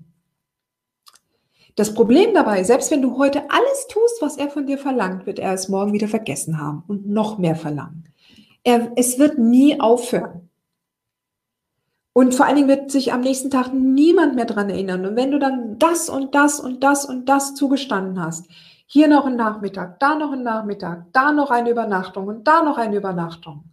Das 1.78 1.94
Problem 1.94 2.34
dabei, 2.34 2.64
selbst 2.64 2.90
wenn 2.90 3.02
du 3.02 3.18
heute 3.18 3.48
alles 3.50 3.86
tust, 3.86 4.20
was 4.20 4.36
er 4.36 4.50
von 4.50 4.66
dir 4.66 4.78
verlangt, 4.78 5.26
wird 5.26 5.38
er 5.38 5.52
es 5.52 5.68
morgen 5.68 5.92
wieder 5.92 6.08
vergessen 6.08 6.60
haben 6.60 6.82
und 6.88 7.08
noch 7.08 7.38
mehr 7.38 7.54
verlangen. 7.54 8.12
Er, 8.64 8.90
es 8.96 9.20
wird 9.20 9.38
nie 9.38 9.78
aufhören. 9.78 10.50
Und 12.12 12.34
vor 12.34 12.46
allen 12.46 12.56
Dingen 12.56 12.68
wird 12.68 12.90
sich 12.90 13.12
am 13.12 13.20
nächsten 13.20 13.48
Tag 13.48 13.72
niemand 13.72 14.34
mehr 14.34 14.46
dran 14.46 14.70
erinnern. 14.70 15.06
Und 15.06 15.14
wenn 15.14 15.30
du 15.30 15.38
dann 15.38 15.78
das 15.78 16.08
und 16.08 16.34
das 16.34 16.58
und 16.58 16.82
das 16.82 17.04
und 17.04 17.28
das 17.28 17.54
zugestanden 17.54 18.20
hast, 18.20 18.48
hier 18.86 19.06
noch 19.06 19.26
ein 19.26 19.36
Nachmittag, 19.36 20.00
da 20.00 20.16
noch 20.16 20.32
ein 20.32 20.42
Nachmittag, 20.42 21.12
da 21.12 21.30
noch 21.30 21.52
eine 21.52 21.70
Übernachtung 21.70 22.26
und 22.26 22.48
da 22.48 22.64
noch 22.64 22.76
eine 22.76 22.96
Übernachtung. 22.96 23.66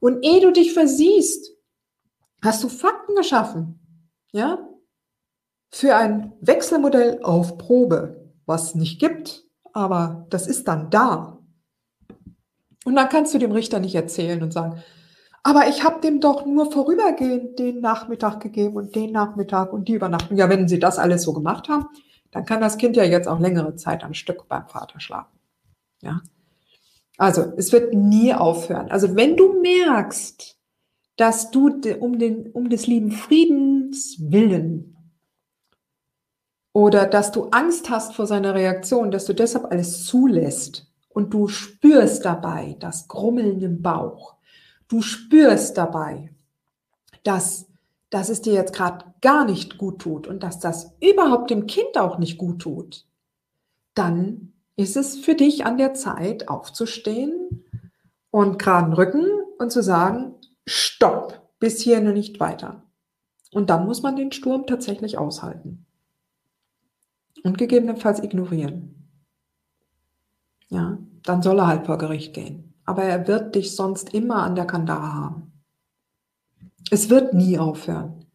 Und 0.00 0.24
ehe 0.24 0.40
du 0.40 0.50
dich 0.50 0.72
versiehst, 0.72 1.52
hast 2.42 2.64
du 2.64 2.70
Fakten 2.70 3.16
geschaffen, 3.16 3.80
ja, 4.32 4.66
für 5.70 5.96
ein 5.96 6.32
Wechselmodell 6.40 7.20
auf 7.22 7.56
Probe, 7.58 8.30
was 8.46 8.74
nicht 8.74 9.00
gibt, 9.00 9.44
aber 9.72 10.26
das 10.30 10.46
ist 10.46 10.68
dann 10.68 10.90
da. 10.90 11.38
Und 12.84 12.96
dann 12.96 13.08
kannst 13.08 13.34
du 13.34 13.38
dem 13.38 13.52
Richter 13.52 13.78
nicht 13.78 13.94
erzählen 13.94 14.42
und 14.42 14.52
sagen, 14.52 14.82
aber 15.42 15.68
ich 15.68 15.84
habe 15.84 16.00
dem 16.00 16.20
doch 16.20 16.44
nur 16.44 16.70
vorübergehend 16.70 17.58
den 17.58 17.80
Nachmittag 17.80 18.40
gegeben 18.40 18.76
und 18.76 18.94
den 18.94 19.12
Nachmittag 19.12 19.72
und 19.72 19.88
die 19.88 19.94
Übernachtung. 19.94 20.36
Ja, 20.36 20.48
wenn 20.48 20.68
Sie 20.68 20.78
das 20.78 20.98
alles 20.98 21.22
so 21.22 21.32
gemacht 21.32 21.68
haben, 21.68 21.86
dann 22.30 22.44
kann 22.44 22.60
das 22.60 22.76
Kind 22.76 22.96
ja 22.96 23.04
jetzt 23.04 23.26
auch 23.26 23.40
längere 23.40 23.74
Zeit 23.76 24.04
am 24.04 24.12
Stück 24.12 24.48
beim 24.48 24.68
Vater 24.68 25.00
schlafen. 25.00 25.38
Ja. 26.02 26.20
Also, 27.16 27.52
es 27.56 27.72
wird 27.72 27.94
nie 27.94 28.34
aufhören. 28.34 28.90
Also, 28.90 29.16
wenn 29.16 29.36
du 29.36 29.60
merkst, 29.60 30.58
dass 31.16 31.50
du 31.50 31.68
um, 32.00 32.18
den, 32.18 32.50
um 32.52 32.68
des 32.70 32.86
lieben 32.86 33.12
Friedens 33.12 34.16
willen 34.20 34.96
oder 36.72 37.06
dass 37.06 37.32
du 37.32 37.48
Angst 37.50 37.90
hast 37.90 38.14
vor 38.14 38.26
seiner 38.26 38.54
Reaktion, 38.54 39.10
dass 39.10 39.24
du 39.24 39.34
deshalb 39.34 39.70
alles 39.70 40.04
zulässt 40.04 40.86
und 41.08 41.34
du 41.34 41.48
spürst 41.48 42.24
dabei 42.24 42.76
das 42.78 43.08
Grummeln 43.08 43.60
im 43.60 43.82
Bauch, 43.82 44.36
du 44.88 45.02
spürst 45.02 45.76
dabei, 45.76 46.32
dass, 47.24 47.66
dass 48.10 48.28
es 48.28 48.40
dir 48.40 48.54
jetzt 48.54 48.72
gerade 48.72 49.04
gar 49.20 49.44
nicht 49.44 49.78
gut 49.78 50.00
tut 50.00 50.26
und 50.26 50.42
dass 50.42 50.60
das 50.60 50.94
überhaupt 51.00 51.50
dem 51.50 51.66
Kind 51.66 51.98
auch 51.98 52.18
nicht 52.18 52.38
gut 52.38 52.62
tut, 52.62 53.06
dann 53.94 54.52
ist 54.76 54.96
es 54.96 55.18
für 55.18 55.34
dich 55.34 55.66
an 55.66 55.76
der 55.76 55.94
Zeit 55.94 56.48
aufzustehen 56.48 57.64
und 58.30 58.58
geraden 58.58 58.92
Rücken 58.92 59.26
und 59.58 59.72
zu 59.72 59.82
sagen, 59.82 60.36
stopp, 60.66 61.50
bis 61.58 61.82
hierhin 61.82 62.06
und 62.06 62.14
nicht 62.14 62.40
weiter. 62.40 62.84
Und 63.52 63.68
dann 63.68 63.84
muss 63.84 64.02
man 64.02 64.14
den 64.14 64.30
Sturm 64.30 64.66
tatsächlich 64.66 65.18
aushalten 65.18 65.84
und 67.44 67.58
gegebenenfalls 67.58 68.22
ignorieren. 68.22 69.08
Ja, 70.68 70.98
dann 71.24 71.42
soll 71.42 71.58
er 71.58 71.66
halt 71.66 71.86
vor 71.86 71.98
Gericht 71.98 72.34
gehen 72.34 72.70
aber 72.90 73.04
er 73.04 73.28
wird 73.28 73.54
dich 73.54 73.76
sonst 73.76 74.14
immer 74.14 74.42
an 74.42 74.56
der 74.56 74.66
Kandare 74.66 75.14
haben. 75.14 75.52
Es 76.90 77.08
wird 77.08 77.34
nie 77.34 77.56
aufhören. 77.56 78.26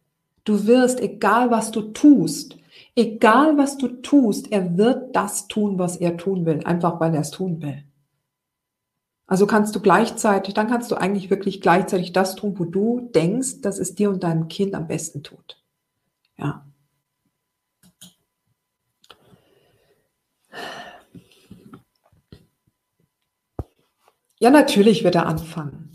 Du 0.44 0.66
wirst, 0.66 0.98
egal 1.00 1.50
was 1.50 1.72
du 1.72 1.82
tust, 1.92 2.56
egal 2.94 3.58
was 3.58 3.76
du 3.76 3.88
tust, 3.88 4.50
er 4.50 4.78
wird 4.78 5.14
das 5.14 5.48
tun, 5.48 5.78
was 5.78 5.96
er 5.96 6.16
tun 6.16 6.46
will, 6.46 6.64
einfach 6.64 7.00
weil 7.00 7.14
er 7.14 7.20
es 7.20 7.32
tun 7.32 7.60
will. 7.60 7.84
Also 9.26 9.46
kannst 9.46 9.76
du 9.76 9.80
gleichzeitig, 9.80 10.54
dann 10.54 10.68
kannst 10.68 10.90
du 10.90 10.94
eigentlich 10.94 11.28
wirklich 11.28 11.60
gleichzeitig 11.60 12.14
das 12.14 12.34
tun, 12.34 12.58
wo 12.58 12.64
du 12.64 13.10
denkst, 13.14 13.60
dass 13.60 13.78
es 13.78 13.94
dir 13.94 14.08
und 14.08 14.24
deinem 14.24 14.48
Kind 14.48 14.74
am 14.74 14.86
besten 14.86 15.22
tut. 15.22 15.62
Ja. 16.38 16.65
Ja, 24.38 24.50
natürlich 24.50 25.04
wird 25.04 25.14
er 25.14 25.26
anfangen 25.26 25.92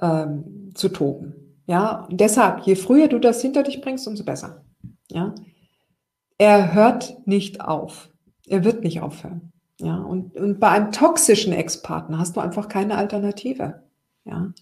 ähm, 0.00 0.72
zu 0.74 0.88
toben. 0.88 1.34
Ja, 1.66 2.06
und 2.10 2.20
deshalb, 2.20 2.66
je 2.66 2.74
früher 2.74 3.08
du 3.08 3.18
das 3.18 3.40
hinter 3.40 3.62
dich 3.62 3.80
bringst, 3.80 4.06
umso 4.06 4.24
besser. 4.24 4.64
Ja, 5.10 5.34
er 6.38 6.74
hört 6.74 7.26
nicht 7.26 7.60
auf. 7.60 8.10
Er 8.46 8.64
wird 8.64 8.82
nicht 8.82 9.00
aufhören. 9.00 9.52
Ja, 9.80 9.96
und, 9.96 10.36
und 10.36 10.60
bei 10.60 10.68
einem 10.68 10.92
toxischen 10.92 11.52
Ex-Partner 11.52 12.18
hast 12.18 12.36
du 12.36 12.40
einfach 12.40 12.68
keine 12.68 12.96
Alternative. 12.96 13.82
Ja. 14.24 14.52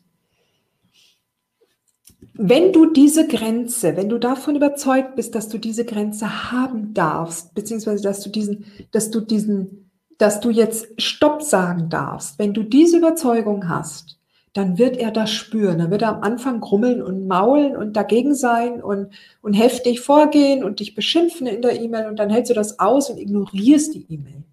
Wenn 2.34 2.72
du 2.72 2.92
diese 2.92 3.26
Grenze, 3.26 3.96
wenn 3.96 4.08
du 4.08 4.18
davon 4.18 4.56
überzeugt 4.56 5.16
bist, 5.16 5.34
dass 5.34 5.48
du 5.48 5.58
diese 5.58 5.84
Grenze 5.84 6.50
haben 6.50 6.94
darfst, 6.94 7.54
beziehungsweise 7.54 8.02
dass 8.02 8.20
du 8.20 8.30
diesen, 8.30 8.64
dass 8.90 9.10
du 9.10 9.20
diesen, 9.20 9.90
dass 10.22 10.38
du 10.38 10.50
jetzt 10.50 10.88
Stopp 11.02 11.42
sagen 11.42 11.88
darfst, 11.88 12.38
wenn 12.38 12.54
du 12.54 12.62
diese 12.62 12.98
Überzeugung 12.98 13.68
hast, 13.68 14.20
dann 14.52 14.78
wird 14.78 14.96
er 14.96 15.10
das 15.10 15.32
spüren. 15.32 15.78
Dann 15.78 15.90
wird 15.90 16.02
er 16.02 16.10
am 16.10 16.22
Anfang 16.22 16.60
grummeln 16.60 17.02
und 17.02 17.26
maulen 17.26 17.76
und 17.76 17.94
dagegen 17.94 18.36
sein 18.36 18.80
und, 18.80 19.12
und 19.40 19.54
heftig 19.54 20.00
vorgehen 20.00 20.62
und 20.62 20.78
dich 20.78 20.94
beschimpfen 20.94 21.48
in 21.48 21.60
der 21.60 21.80
E-Mail 21.80 22.06
und 22.06 22.20
dann 22.20 22.30
hältst 22.30 22.50
du 22.50 22.54
das 22.54 22.78
aus 22.78 23.10
und 23.10 23.18
ignorierst 23.18 23.94
die 23.94 24.06
E-Mail. 24.08 24.44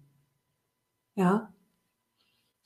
Ja. 1.14 1.52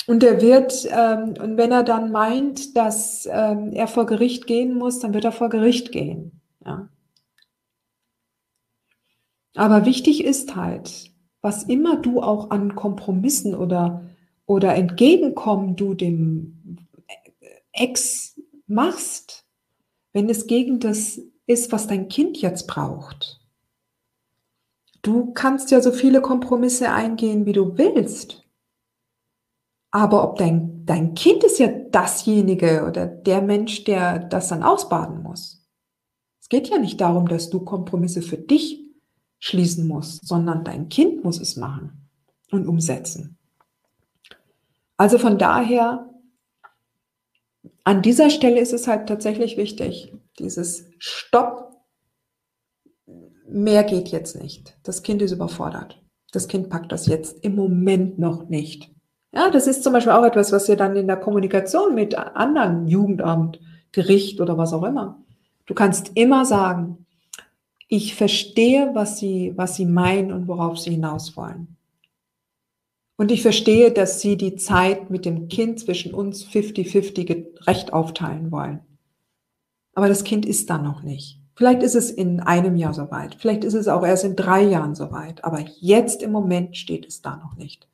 Und 0.07 0.25
er 0.25 0.41
wird, 0.41 0.89
ähm, 0.91 1.35
und 1.43 1.59
wenn 1.59 1.73
er 1.73 1.83
dann 1.83 2.11
meint, 2.11 2.75
dass 2.75 3.29
ähm, 3.31 3.73
er 3.75 3.87
vor 3.87 4.07
Gericht 4.07 4.47
gehen 4.47 4.79
muss, 4.79 5.01
dann 5.01 5.13
wird 5.13 5.27
er 5.27 5.33
vor 5.33 5.51
Gericht 5.51 5.93
gehen. 5.93 6.41
Ja. 6.65 6.89
Aber 9.57 9.85
wichtig 9.85 10.25
ist 10.25 10.57
halt, 10.57 11.14
was 11.45 11.63
immer 11.65 11.97
du 11.97 12.23
auch 12.23 12.51
an 12.51 12.75
Kompromissen 12.75 13.55
oder, 13.55 14.03
oder 14.47 14.75
Entgegenkommen 14.75 15.77
du 15.77 15.93
dem 15.93 16.79
Ex 17.71 18.41
machst, 18.67 19.45
wenn 20.15 20.31
es 20.31 20.47
gegen 20.47 20.81
das 20.81 21.21
ist, 21.47 21.71
was 21.71 21.87
dein 21.87 22.09
Kind 22.09 22.39
jetzt 22.39 22.67
braucht. 22.67 23.43
Du 25.03 25.35
kannst 25.35 25.71
ja 25.71 25.83
so 25.83 25.93
viele 25.93 26.23
Kompromisse 26.23 26.91
eingehen, 26.91 27.45
wie 27.45 27.53
du 27.53 27.77
willst. 27.77 28.43
Aber 29.91 30.25
ob 30.25 30.39
dein, 30.39 30.87
dein 30.87 31.13
Kind 31.13 31.45
ist 31.45 31.59
ja 31.59 31.69
dasjenige 31.69 32.87
oder 32.89 33.07
der 33.07 33.43
Mensch, 33.43 33.85
der 33.85 34.19
das 34.19 34.49
dann 34.49 34.63
ausbaden 34.63 35.23
muss. 35.23 35.63
Es 36.41 36.49
geht 36.49 36.69
ja 36.69 36.79
nicht 36.79 37.03
darum, 37.03 37.29
dass 37.29 37.51
du 37.51 37.61
Kompromisse 37.61 38.23
für 38.23 38.39
dich 38.39 38.84
schließen 39.45 39.87
musst, 39.87 40.27
sondern 40.27 40.65
dein 40.65 40.89
Kind 40.89 41.23
muss 41.23 41.39
es 41.39 41.57
machen 41.57 42.09
und 42.51 42.67
umsetzen. 42.67 43.37
Also 44.97 45.19
von 45.19 45.37
daher, 45.37 46.09
an 47.85 48.01
dieser 48.01 48.31
Stelle 48.31 48.59
ist 48.59 48.73
es 48.73 48.89
halt 48.89 49.07
tatsächlich 49.07 49.59
wichtig, 49.59 50.15
dieses 50.39 50.87
Stopp, 50.99 51.77
mehr 53.47 53.85
geht 53.85 54.09
jetzt 54.09 54.41
nicht. 54.41 54.79
Das 54.83 55.03
Kind 55.03 55.21
ist 55.21 55.33
überfordert. 55.33 56.03
Das 56.33 56.49
Kind 56.49 56.71
packt 56.71 56.91
das 56.91 57.07
jetzt 57.07 57.45
im 57.45 57.55
Moment 57.55 58.19
noch 58.19 58.49
nicht. 58.49 58.95
Ja, 59.31 59.51
das 59.51 59.67
ist 59.67 59.85
zum 59.85 59.93
Beispiel 59.93 60.13
auch 60.13 60.25
etwas, 60.25 60.53
was 60.53 60.71
ihr 60.71 60.77
dann 60.77 60.97
in 60.97 61.07
der 61.07 61.19
Kommunikation 61.19 61.95
mit 61.95 62.15
anderen 62.15 62.89
Jugendamt, 62.89 63.61
Gericht 63.93 64.41
oder 64.41 64.57
was 64.57 64.73
auch 64.73 64.85
immer. 64.85 65.23
Du 65.67 65.75
kannst 65.75 66.13
immer 66.15 66.47
sagen, 66.47 67.04
ich 67.97 68.15
verstehe, 68.15 68.91
was 68.95 69.19
sie, 69.19 69.53
was 69.57 69.77
sie 69.77 69.87
meinen 69.87 70.33
und 70.33 70.49
worauf 70.49 70.79
sie 70.79 70.91
hinaus 70.91 71.37
wollen. 71.37 71.77
Und 73.17 73.31
ich 73.31 73.43
verstehe, 73.43 73.93
dass 73.93 74.21
sie 74.21 74.37
die 74.37 74.57
Zeit 74.57 75.11
mit 75.11 75.25
dem 75.25 75.49
Kind 75.49 75.79
zwischen 75.79 76.13
uns 76.15 76.45
50-50 76.45 77.67
recht 77.67 77.93
aufteilen 77.93 78.51
wollen. 78.51 78.81
Aber 79.95 80.09
das 80.09 80.25
Kind 80.25 80.45
ist 80.45 80.69
da 80.71 80.79
noch 80.79 81.03
nicht. 81.03 81.39
Vielleicht 81.55 81.85
ist 81.85 81.95
es 81.95 82.11
in 82.11 82.41
einem 82.41 82.75
Jahr 82.77 82.95
soweit. 82.95 83.37
Vielleicht 83.37 83.63
ist 83.63 83.75
es 83.75 83.87
auch 83.87 84.05
erst 84.05 84.25
in 84.25 84.35
drei 84.35 84.63
Jahren 84.63 84.97
soweit. 84.97 85.45
Aber 85.45 85.65
jetzt 85.79 86.23
im 86.23 86.33
Moment 86.33 86.77
steht 86.77 87.07
es 87.07 87.23
da 87.23 87.37
noch 87.37 87.57
nicht. 87.57 87.87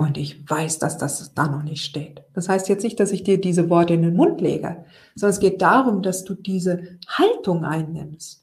Und 0.00 0.16
ich 0.16 0.48
weiß, 0.48 0.78
dass 0.78 0.96
das 0.96 1.34
da 1.34 1.46
noch 1.46 1.62
nicht 1.62 1.84
steht. 1.84 2.22
Das 2.32 2.48
heißt 2.48 2.70
jetzt 2.70 2.84
nicht, 2.84 2.98
dass 2.98 3.12
ich 3.12 3.22
dir 3.22 3.38
diese 3.38 3.68
Worte 3.68 3.92
in 3.92 4.00
den 4.00 4.16
Mund 4.16 4.40
lege, 4.40 4.82
sondern 5.14 5.34
es 5.34 5.40
geht 5.40 5.60
darum, 5.60 6.00
dass 6.00 6.24
du 6.24 6.32
diese 6.32 6.98
Haltung 7.06 7.66
einnimmst, 7.66 8.42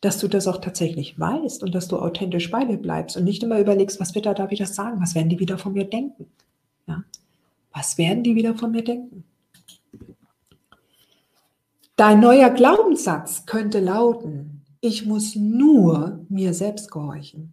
dass 0.00 0.18
du 0.18 0.28
das 0.28 0.48
auch 0.48 0.62
tatsächlich 0.62 1.20
weißt 1.20 1.62
und 1.62 1.74
dass 1.74 1.88
du 1.88 1.98
authentisch 1.98 2.50
bei 2.50 2.64
dir 2.64 2.78
bleibst 2.78 3.18
und 3.18 3.24
nicht 3.24 3.42
immer 3.42 3.60
überlegst, 3.60 4.00
was 4.00 4.14
wird 4.14 4.24
er 4.24 4.32
da 4.32 4.50
wieder 4.50 4.64
sagen, 4.64 4.98
was 4.98 5.14
werden 5.14 5.28
die 5.28 5.38
wieder 5.38 5.58
von 5.58 5.74
mir 5.74 5.84
denken. 5.84 6.24
Ja? 6.86 7.04
Was 7.74 7.98
werden 7.98 8.22
die 8.24 8.34
wieder 8.34 8.54
von 8.54 8.70
mir 8.70 8.82
denken? 8.82 9.24
Dein 11.96 12.20
neuer 12.20 12.48
Glaubenssatz 12.48 13.44
könnte 13.44 13.80
lauten, 13.80 14.62
ich 14.80 15.04
muss 15.04 15.36
nur 15.36 16.20
mir 16.30 16.54
selbst 16.54 16.90
gehorchen. 16.90 17.52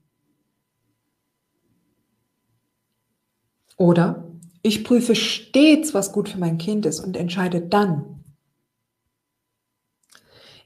Oder 3.82 4.28
ich 4.62 4.84
prüfe 4.84 5.15
stets, 5.15 5.96
was 5.96 6.12
gut 6.12 6.30
für 6.30 6.38
mein 6.38 6.60
Kind 6.60 6.86
ist 6.86 7.00
und 7.00 7.17
entscheide 7.17 7.62
dann. 7.62 8.24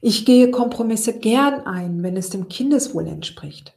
Ich 0.02 0.26
gehe 0.26 0.50
Kompromisse 0.50 1.18
gern 1.18 1.66
ein, 1.66 2.02
wenn 2.02 2.18
es 2.18 2.28
dem 2.28 2.50
Kindeswohl 2.50 3.06
entspricht. 3.06 3.74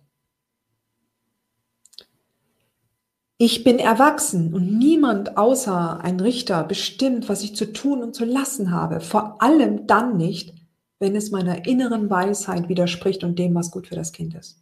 Ich 3.38 3.64
bin 3.64 3.80
erwachsen 3.80 4.54
und 4.54 4.78
niemand 4.78 5.38
außer 5.38 6.02
ein 6.02 6.20
Richter 6.20 6.66
bestimmt, 6.66 7.30
was 7.30 7.42
ich 7.42 7.56
zu 7.56 7.72
tun 7.72 8.04
und 8.04 8.14
zu 8.14 8.26
lassen 8.26 8.72
habe. 8.72 9.00
Vor 9.00 9.42
allem 9.42 9.88
dann 9.88 10.18
nicht, 10.18 10.54
wenn 11.00 11.16
es 11.16 11.32
meiner 11.32 11.66
inneren 11.66 12.10
Weisheit 12.10 12.68
widerspricht 12.68 13.24
und 13.24 13.40
dem, 13.40 13.56
was 13.56 13.72
gut 13.72 13.88
für 13.88 13.96
das 13.96 14.12
Kind 14.12 14.34
ist. 14.34 14.62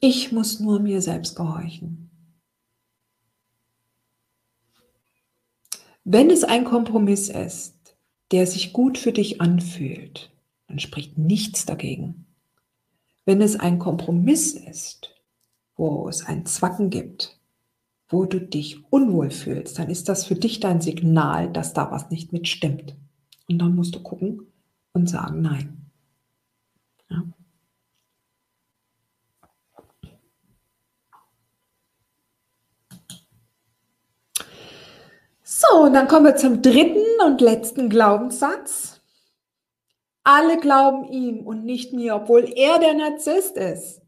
Ich 0.00 0.32
muss 0.32 0.60
nur 0.60 0.80
mir 0.80 1.02
selbst 1.02 1.36
gehorchen. 1.36 2.10
Wenn 6.04 6.30
es 6.30 6.42
ein 6.42 6.64
Kompromiss 6.64 7.28
ist, 7.28 7.74
der 8.32 8.46
sich 8.46 8.72
gut 8.72 8.96
für 8.96 9.12
dich 9.12 9.42
anfühlt, 9.42 10.30
dann 10.68 10.78
spricht 10.78 11.18
nichts 11.18 11.66
dagegen. 11.66 12.26
Wenn 13.26 13.42
es 13.42 13.60
ein 13.60 13.78
Kompromiss 13.78 14.54
ist, 14.54 15.14
wo 15.76 16.08
es 16.08 16.24
ein 16.24 16.46
Zwacken 16.46 16.88
gibt, 16.88 17.38
wo 18.08 18.24
du 18.24 18.40
dich 18.40 18.90
unwohl 18.90 19.30
fühlst, 19.30 19.78
dann 19.78 19.90
ist 19.90 20.08
das 20.08 20.24
für 20.24 20.34
dich 20.34 20.60
dein 20.60 20.80
Signal, 20.80 21.52
dass 21.52 21.74
da 21.74 21.90
was 21.90 22.10
nicht 22.10 22.32
mitstimmt. 22.32 22.96
Und 23.48 23.58
dann 23.58 23.74
musst 23.74 23.94
du 23.94 24.02
gucken 24.02 24.46
und 24.92 25.08
sagen 25.08 25.42
Nein. 25.42 25.90
Ja. 27.10 27.22
So, 35.42 35.79
und 35.90 35.94
dann 35.94 36.06
kommen 36.06 36.26
wir 36.26 36.36
zum 36.36 36.62
dritten 36.62 37.02
und 37.26 37.40
letzten 37.40 37.88
Glaubenssatz. 37.88 39.00
Alle 40.22 40.56
glauben 40.60 41.08
ihm 41.08 41.40
und 41.40 41.64
nicht 41.64 41.92
mir, 41.92 42.14
obwohl 42.14 42.44
er 42.44 42.78
der 42.78 42.94
Narzisst 42.94 43.56
ist. 43.56 44.00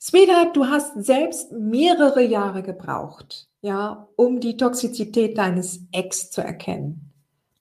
Sweetheart, 0.00 0.56
du 0.56 0.66
hast 0.66 1.04
selbst 1.04 1.52
mehrere 1.52 2.20
Jahre 2.20 2.64
gebraucht, 2.64 3.46
ja, 3.60 4.08
um 4.16 4.40
die 4.40 4.56
Toxizität 4.56 5.38
deines 5.38 5.82
Ex 5.92 6.32
zu 6.32 6.40
erkennen. 6.40 7.12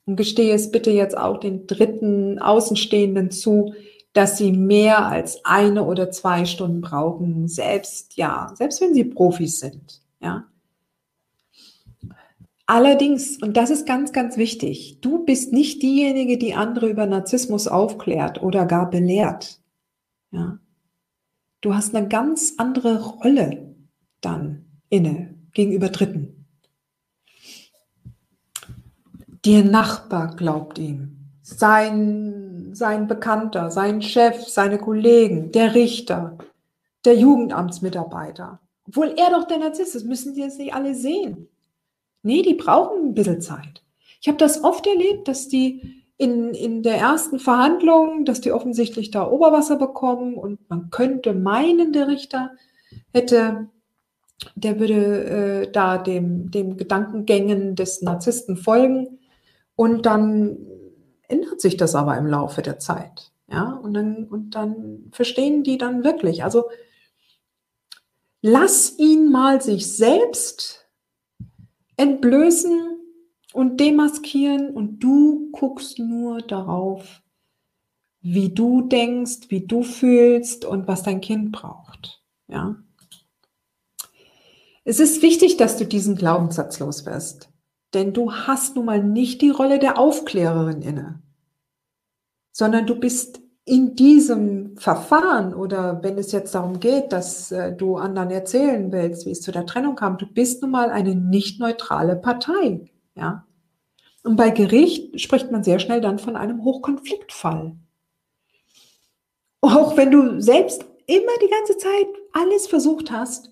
Und 0.08 0.16
gestehe 0.16 0.56
es 0.56 0.72
bitte 0.72 0.90
jetzt 0.90 1.16
auch 1.16 1.40
den 1.40 1.68
dritten 1.68 2.40
Außenstehenden 2.40 3.30
zu, 3.30 3.76
dass 4.14 4.40
sie 4.40 4.52
mehr 4.52 5.06
als 5.06 5.46
eine 5.46 5.84
oder 5.84 6.10
zwei 6.10 6.46
Stunden 6.46 6.82
brauchen, 6.82 7.48
selbst, 7.48 8.18
ja, 8.18 8.52
selbst 8.56 8.82
wenn 8.82 8.96
sie 8.96 9.04
Profis 9.04 9.60
sind, 9.60 10.02
ja. 10.20 10.48
Allerdings, 12.70 13.42
und 13.42 13.56
das 13.56 13.70
ist 13.70 13.88
ganz, 13.88 14.12
ganz 14.12 14.36
wichtig, 14.36 15.00
du 15.00 15.24
bist 15.24 15.54
nicht 15.54 15.82
diejenige, 15.82 16.38
die 16.38 16.54
andere 16.54 16.90
über 16.90 17.06
Narzissmus 17.06 17.66
aufklärt 17.70 18.44
oder 18.44 18.66
gar 18.66 18.90
belehrt. 18.90 19.62
Ja. 20.32 20.60
Du 21.62 21.74
hast 21.74 21.96
eine 21.96 22.10
ganz 22.10 22.56
andere 22.58 23.02
Rolle 23.04 23.74
dann 24.20 24.66
inne 24.90 25.34
gegenüber 25.54 25.88
Dritten. 25.88 26.46
Der 29.46 29.64
Nachbar 29.64 30.36
glaubt 30.36 30.78
ihm, 30.78 31.30
sein, 31.42 32.72
sein 32.74 33.08
Bekannter, 33.08 33.72
sein 33.72 34.02
Chef, 34.02 34.46
seine 34.46 34.78
Kollegen, 34.78 35.54
der 35.54 35.74
Richter, 35.74 36.38
der 37.06 37.16
Jugendamtsmitarbeiter. 37.16 38.60
Obwohl 38.86 39.14
er 39.18 39.30
doch 39.30 39.48
der 39.48 39.60
Narzisst 39.60 39.96
ist, 39.96 40.06
müssen 40.06 40.34
die 40.34 40.42
es 40.42 40.58
nicht 40.58 40.74
alle 40.74 40.94
sehen. 40.94 41.48
Nee, 42.28 42.42
die 42.42 42.56
brauchen 42.56 43.06
ein 43.06 43.14
bisschen 43.14 43.40
Zeit. 43.40 43.82
Ich 44.20 44.28
habe 44.28 44.38
das 44.38 44.62
oft 44.62 44.86
erlebt, 44.86 45.30
dass 45.30 45.48
die 45.48 46.04
in, 46.18 46.54
in 46.54 46.84
der 46.84 46.98
ersten 46.98 47.40
Verhandlung, 47.40 48.26
dass 48.26 48.42
die 48.42 48.52
offensichtlich 48.52 49.12
da 49.12 49.26
Oberwasser 49.26 49.78
bekommen 49.78 50.34
und 50.34 50.70
man 50.70 50.90
könnte 50.90 51.34
meinen, 51.34 51.94
der 51.94 52.10
Richter 52.10 52.52
hätte, 53.14 53.70
der 54.56 54.78
würde 54.78 55.24
äh, 55.24 55.72
da 55.72 55.98
dem, 55.98 56.52
dem 56.52 56.76
Gedankengängen 56.76 57.78
des 57.78 58.02
Narzissten 58.02 58.58
folgen 58.58 59.20
und 59.78 60.06
dann 60.06 60.58
ändert 61.30 61.62
sich 61.62 61.78
das 61.78 61.96
aber 61.96 62.18
im 62.18 62.28
Laufe 62.28 62.62
der 62.62 62.78
Zeit. 62.78 63.32
Ja, 63.50 63.72
und 63.72 63.94
dann, 63.94 64.26
und 64.26 64.50
dann 64.50 65.10
verstehen 65.14 65.64
die 65.64 65.78
dann 65.78 66.04
wirklich. 66.04 66.44
Also 66.44 66.66
lass 68.42 69.00
ihn 69.00 69.32
mal 69.32 69.62
sich 69.62 69.96
selbst 69.96 70.87
entblößen 71.98 73.00
und 73.54 73.80
demaskieren 73.80 74.70
und 74.70 75.00
du 75.00 75.50
guckst 75.52 76.00
nur 76.00 76.40
darauf, 76.40 77.22
wie 78.22 78.54
du 78.54 78.82
denkst, 78.82 79.50
wie 79.50 79.66
du 79.66 79.84
fühlst 79.84 80.66
und 80.66 80.88
was 80.88 81.04
dein 81.04 81.22
Kind 81.22 81.52
braucht. 81.52 82.24
Ja. 82.48 82.76
Es 84.84 85.00
ist 85.00 85.22
wichtig, 85.22 85.58
dass 85.58 85.78
du 85.78 85.86
diesen 85.86 86.16
Glaubenssatz 86.16 86.80
loswirst, 86.80 87.50
denn 87.94 88.14
du 88.14 88.32
hast 88.32 88.76
nun 88.76 88.86
mal 88.86 89.04
nicht 89.04 89.42
die 89.42 89.50
Rolle 89.50 89.80
der 89.80 89.98
Aufklärerin 89.98 90.82
inne, 90.82 91.22
sondern 92.52 92.86
du 92.86 92.96
bist 92.96 93.42
in 93.68 93.96
diesem 93.96 94.78
Verfahren 94.78 95.54
oder 95.54 96.02
wenn 96.02 96.18
es 96.18 96.32
jetzt 96.32 96.56
darum 96.56 96.80
geht, 96.80 97.12
dass 97.12 97.52
äh, 97.52 97.76
du 97.76 97.98
anderen 97.98 98.32
erzählen 98.32 98.94
willst, 98.94 99.26
wie 99.26 99.32
es 99.32 99.42
zu 99.42 99.52
der 99.52 99.66
Trennung 99.66 99.98
kam, 99.98 100.18
du 100.18 100.26
bist 100.26 100.62
nun 100.62 100.72
mal 100.72 100.90
eine 100.90 101.16
nicht 101.16 101.60
neutrale 101.60 102.16
Partei, 102.16 102.90
ja. 103.16 103.46
Und 104.24 104.38
bei 104.38 104.52
Gericht 104.52 105.20
spricht 105.20 105.52
man 105.52 105.66
sehr 105.66 105.80
schnell 105.80 106.00
dann 106.00 106.18
von 106.18 106.38
einem 106.38 106.64
Hochkonfliktfall. 106.64 107.76
Auch 109.60 109.98
wenn 109.98 110.12
du 110.12 110.40
selbst 110.40 110.86
immer 111.06 111.32
die 111.42 111.50
ganze 111.50 111.78
Zeit 111.78 112.08
alles 112.32 112.68
versucht 112.68 113.12
hast, 113.12 113.52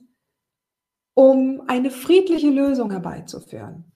um 1.13 1.63
eine 1.67 1.91
friedliche 1.91 2.49
Lösung 2.49 2.91
herbeizuführen. 2.91 3.91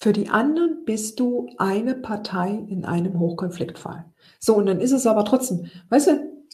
Für 0.00 0.12
die 0.12 0.28
anderen 0.28 0.84
bist 0.84 1.18
du 1.18 1.50
eine 1.58 1.94
Partei 1.94 2.50
in 2.68 2.84
einem 2.84 3.18
Hochkonfliktfall. 3.18 4.04
So, 4.38 4.54
und 4.56 4.66
dann 4.66 4.80
ist 4.80 4.92
es 4.92 5.06
aber 5.06 5.24
trotzdem, 5.24 5.70
weißt 5.88 6.08
du, 6.08 6.44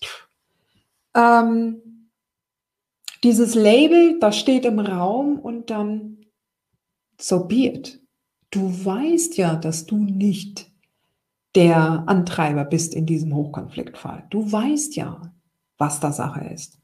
ähm, 1.15 2.09
dieses 3.23 3.55
Label, 3.55 4.19
das 4.19 4.37
steht 4.37 4.65
im 4.65 4.79
Raum 4.79 5.39
und 5.39 5.71
dann 5.71 6.25
so 7.21 7.47
be 7.47 7.67
it. 7.67 8.01
Du 8.51 8.85
weißt 8.85 9.37
ja, 9.37 9.57
dass 9.57 9.87
du 9.87 9.97
nicht 9.97 10.71
der 11.55 12.05
Antreiber 12.07 12.65
bist 12.65 12.95
in 12.95 13.07
diesem 13.07 13.35
Hochkonfliktfall. 13.35 14.27
Du 14.31 14.51
weißt 14.51 14.97
ja, 14.97 15.33
was 15.79 16.01
da 16.01 16.13
Sache 16.13 16.45
ist. 16.53 16.79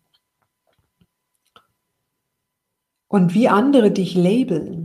Und 3.08 3.34
wie 3.34 3.48
andere 3.48 3.90
dich 3.90 4.14
labeln, 4.14 4.79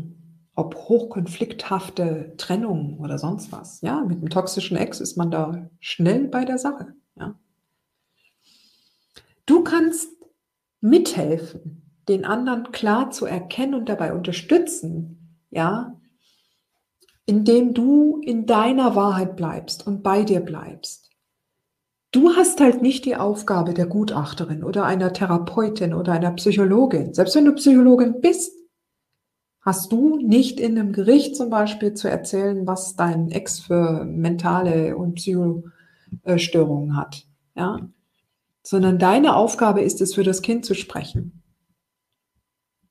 ob 0.56 0.76
hochkonflikthafte 0.76 2.34
Trennung 2.38 2.98
oder 3.00 3.18
sonst 3.18 3.52
was. 3.52 3.82
Ja, 3.82 4.04
mit 4.04 4.18
einem 4.18 4.30
toxischen 4.30 4.78
Ex 4.78 5.02
ist 5.02 5.18
man 5.18 5.30
da 5.30 5.70
schnell 5.80 6.28
bei 6.28 6.46
der 6.46 6.58
Sache. 6.58 6.94
Ja. 7.16 7.36
Du 9.46 9.64
kannst 9.64 10.10
mithelfen, 10.80 12.00
den 12.08 12.26
anderen 12.26 12.72
klar 12.72 13.12
zu 13.12 13.26
erkennen 13.26 13.76
und 13.76 13.90
dabei 13.90 14.14
unterstützen, 14.14 15.40
ja, 15.50 16.00
indem 17.26 17.74
du 17.74 18.22
in 18.24 18.46
deiner 18.46 18.96
Wahrheit 18.96 19.36
bleibst 19.36 19.86
und 19.86 20.04
bei 20.04 20.24
dir 20.24 20.40
bleibst. 20.40 21.10
Du 22.12 22.34
hast 22.36 22.62
halt 22.62 22.82
nicht 22.82 23.04
die 23.04 23.18
Aufgabe 23.18 23.74
der 23.74 23.88
Gutachterin 23.88 24.64
oder 24.64 24.86
einer 24.86 25.12
Therapeutin 25.12 25.94
oder 25.94 26.14
einer 26.14 26.32
Psychologin. 26.32 27.14
Selbst 27.14 27.36
wenn 27.36 27.46
du 27.46 27.54
Psychologin 27.54 28.22
bist, 28.22 28.54
hast 29.66 29.92
du 29.92 30.18
nicht 30.20 30.60
in 30.60 30.78
einem 30.78 30.94
Gericht 30.94 31.36
zum 31.36 31.50
Beispiel 31.50 31.96
zu 31.96 32.08
erzählen, 32.08 32.68
was 32.68 32.96
dein 32.96 33.32
Ex 33.32 33.60
für 33.60 34.06
mentale 34.06 34.96
und 34.96 35.16
Psychostörungen 35.16 36.96
hat, 36.96 37.26
ja, 37.56 37.90
sondern 38.62 39.00
deine 39.00 39.36
Aufgabe 39.36 39.82
ist 39.82 40.02
es, 40.02 40.14
für 40.14 40.24
das 40.24 40.44
Kind 40.44 40.66
zu 40.66 40.76
sprechen 40.76 41.42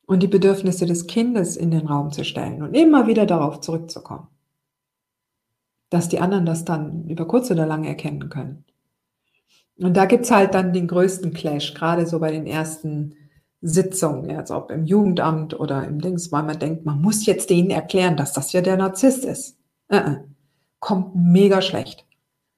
und 0.05 0.21
die 0.21 0.27
Bedürfnisse 0.27 0.85
des 0.85 1.07
Kindes 1.07 1.55
in 1.55 1.71
den 1.71 1.87
Raum 1.87 2.11
zu 2.11 2.25
stellen 2.25 2.61
und 2.61 2.73
immer 2.73 3.07
wieder 3.07 3.25
darauf 3.25 3.61
zurückzukommen, 3.61 4.27
dass 5.89 6.09
die 6.09 6.19
anderen 6.19 6.45
das 6.45 6.65
dann 6.65 7.07
über 7.07 7.25
kurz 7.25 7.49
oder 7.51 7.65
lang 7.65 7.85
erkennen 7.85 8.29
können. 8.29 8.65
Und 9.77 9.95
da 9.95 10.05
gibt's 10.05 10.31
halt 10.31 10.53
dann 10.53 10.73
den 10.73 10.87
größten 10.87 11.33
Clash, 11.33 11.73
gerade 11.73 12.05
so 12.05 12.19
bei 12.19 12.31
den 12.31 12.47
ersten 12.47 13.15
Sitzung, 13.67 14.29
als 14.29 14.51
ob 14.51 14.69
im 14.69 14.85
Jugendamt 14.85 15.59
oder 15.59 15.87
im 15.87 15.99
Dings, 15.99 16.31
weil 16.31 16.43
man 16.43 16.59
denkt, 16.59 16.85
man 16.85 17.01
muss 17.01 17.25
jetzt 17.25 17.49
denen 17.49 17.71
erklären, 17.71 18.15
dass 18.15 18.33
das 18.33 18.53
ja 18.53 18.61
der 18.61 18.77
Narzisst 18.77 19.25
ist. 19.25 19.57
Äh, 19.89 19.97
äh. 19.97 20.17
Kommt 20.79 21.15
mega 21.15 21.61
schlecht. 21.61 22.05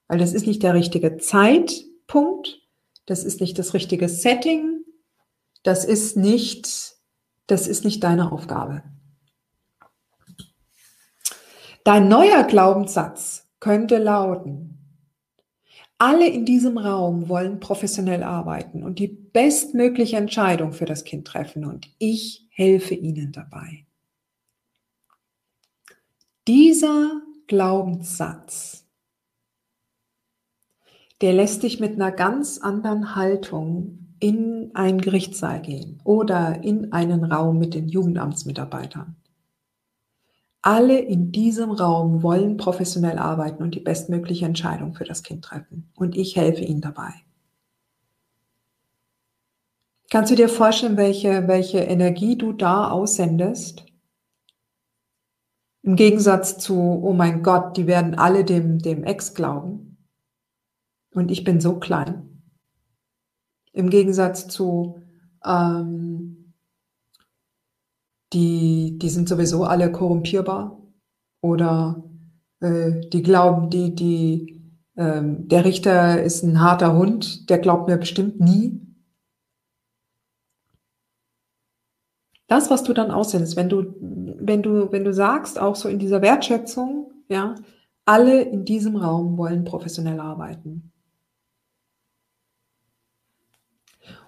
Weil 0.10 0.18
das 0.20 0.34
ist 0.34 0.48
nicht 0.48 0.64
der 0.64 0.74
richtige 0.74 1.18
Zeitpunkt, 1.18 2.62
das 3.06 3.24
ist 3.24 3.40
nicht 3.40 3.58
das 3.58 3.74
richtige 3.74 4.10
Setting, 4.10 4.84
das 5.64 5.86
ist 5.86 6.18
nicht, 6.18 6.96
das 7.48 7.68
ist 7.68 7.86
nicht 7.86 8.04
deine 8.04 8.32
Aufgabe. 8.32 8.84
Dein 11.86 12.10
neuer 12.10 12.44
Glaubenssatz 12.44 13.48
könnte 13.62 13.98
lauten, 13.98 14.67
alle 15.98 16.28
in 16.28 16.46
diesem 16.46 16.78
Raum 16.78 17.28
wollen 17.28 17.60
professionell 17.60 18.24
arbeiten 18.24 18.84
und 18.84 19.00
die 19.00 19.08
bestmögliche 19.08 20.18
Entscheidung 20.18 20.74
für 20.74 20.86
das 20.86 21.04
Kind 21.04 21.26
treffen 21.28 21.66
und 21.66 21.88
ich 21.98 22.48
helfe 22.50 22.94
ihnen 22.94 23.32
dabei. 23.32 23.86
Dieser 26.48 27.22
Glaubenssatz, 27.48 28.86
der 31.22 31.34
lässt 31.34 31.64
dich 31.64 31.80
mit 31.80 31.94
einer 31.94 32.12
ganz 32.12 32.60
anderen 32.60 33.16
Haltung 33.16 34.14
in 34.20 34.72
einen 34.76 35.02
Gerichtssaal 35.02 35.62
gehen 35.62 36.00
oder 36.04 36.64
in 36.64 36.94
einen 36.94 37.24
Raum 37.24 37.58
mit 37.58 37.74
den 37.74 37.88
Jugendamtsmitarbeitern. 37.88 39.16
Alle 40.68 41.00
in 41.00 41.32
diesem 41.32 41.72
Raum 41.72 42.24
wollen 42.24 42.58
professionell 42.58 43.20
arbeiten 43.20 43.64
und 43.64 43.74
die 43.74 43.80
bestmögliche 43.80 44.46
Entscheidung 44.46 44.96
für 44.96 45.06
das 45.06 45.24
Kind 45.24 45.46
treffen. 45.46 45.90
Und 45.96 46.18
ich 46.18 46.36
helfe 46.36 46.66
ihnen 46.66 46.82
dabei. 46.82 47.14
Kannst 50.10 50.30
du 50.30 50.36
dir 50.36 50.50
vorstellen, 50.50 50.98
welche, 50.98 51.48
welche 51.48 51.78
Energie 51.78 52.38
du 52.38 52.52
da 52.52 52.92
aussendest? 52.92 53.86
Im 55.84 55.96
Gegensatz 55.96 56.58
zu, 56.58 56.76
oh 56.76 57.14
mein 57.14 57.44
Gott, 57.44 57.78
die 57.78 57.88
werden 57.88 58.16
alle 58.16 58.44
dem, 58.44 58.80
dem 58.80 59.06
Ex 59.06 59.34
glauben. 59.34 60.06
Und 61.12 61.32
ich 61.32 61.46
bin 61.46 61.62
so 61.62 61.80
klein. 61.80 62.44
Im 63.72 63.90
Gegensatz 63.90 64.50
zu, 64.50 65.02
ähm, 65.46 66.47
die, 68.34 68.98
die 68.98 69.10
sind 69.10 69.30
sowieso 69.30 69.64
alle 69.64 69.92
korrumpierbar 69.92 70.82
oder 71.42 72.04
äh, 72.60 73.08
die 73.10 73.22
glauben, 73.22 73.70
die, 73.70 73.96
die, 73.96 74.74
äh, 74.96 75.22
der 75.24 75.66
Richter 75.66 76.22
ist 76.22 76.44
ein 76.44 76.60
harter 76.60 76.96
Hund, 76.96 77.50
der 77.50 77.60
glaubt 77.60 77.88
mir 77.88 77.98
bestimmt 77.98 78.40
nie. 78.40 78.82
Das, 82.48 82.70
was 82.70 82.84
du 82.84 82.94
dann 82.94 83.12
aussendest, 83.12 83.58
wenn 83.58 83.70
du, 83.70 83.94
wenn 84.00 84.64
du, 84.64 84.92
wenn 84.92 85.04
du 85.04 85.14
sagst, 85.14 85.60
auch 85.60 85.76
so 85.76 85.90
in 85.90 86.00
dieser 86.00 86.22
Wertschätzung, 86.22 87.12
ja, 87.28 87.56
alle 88.06 88.42
in 88.42 88.64
diesem 88.64 88.96
Raum 88.96 89.38
wollen 89.38 89.66
professionell 89.66 90.22
arbeiten. 90.22 90.94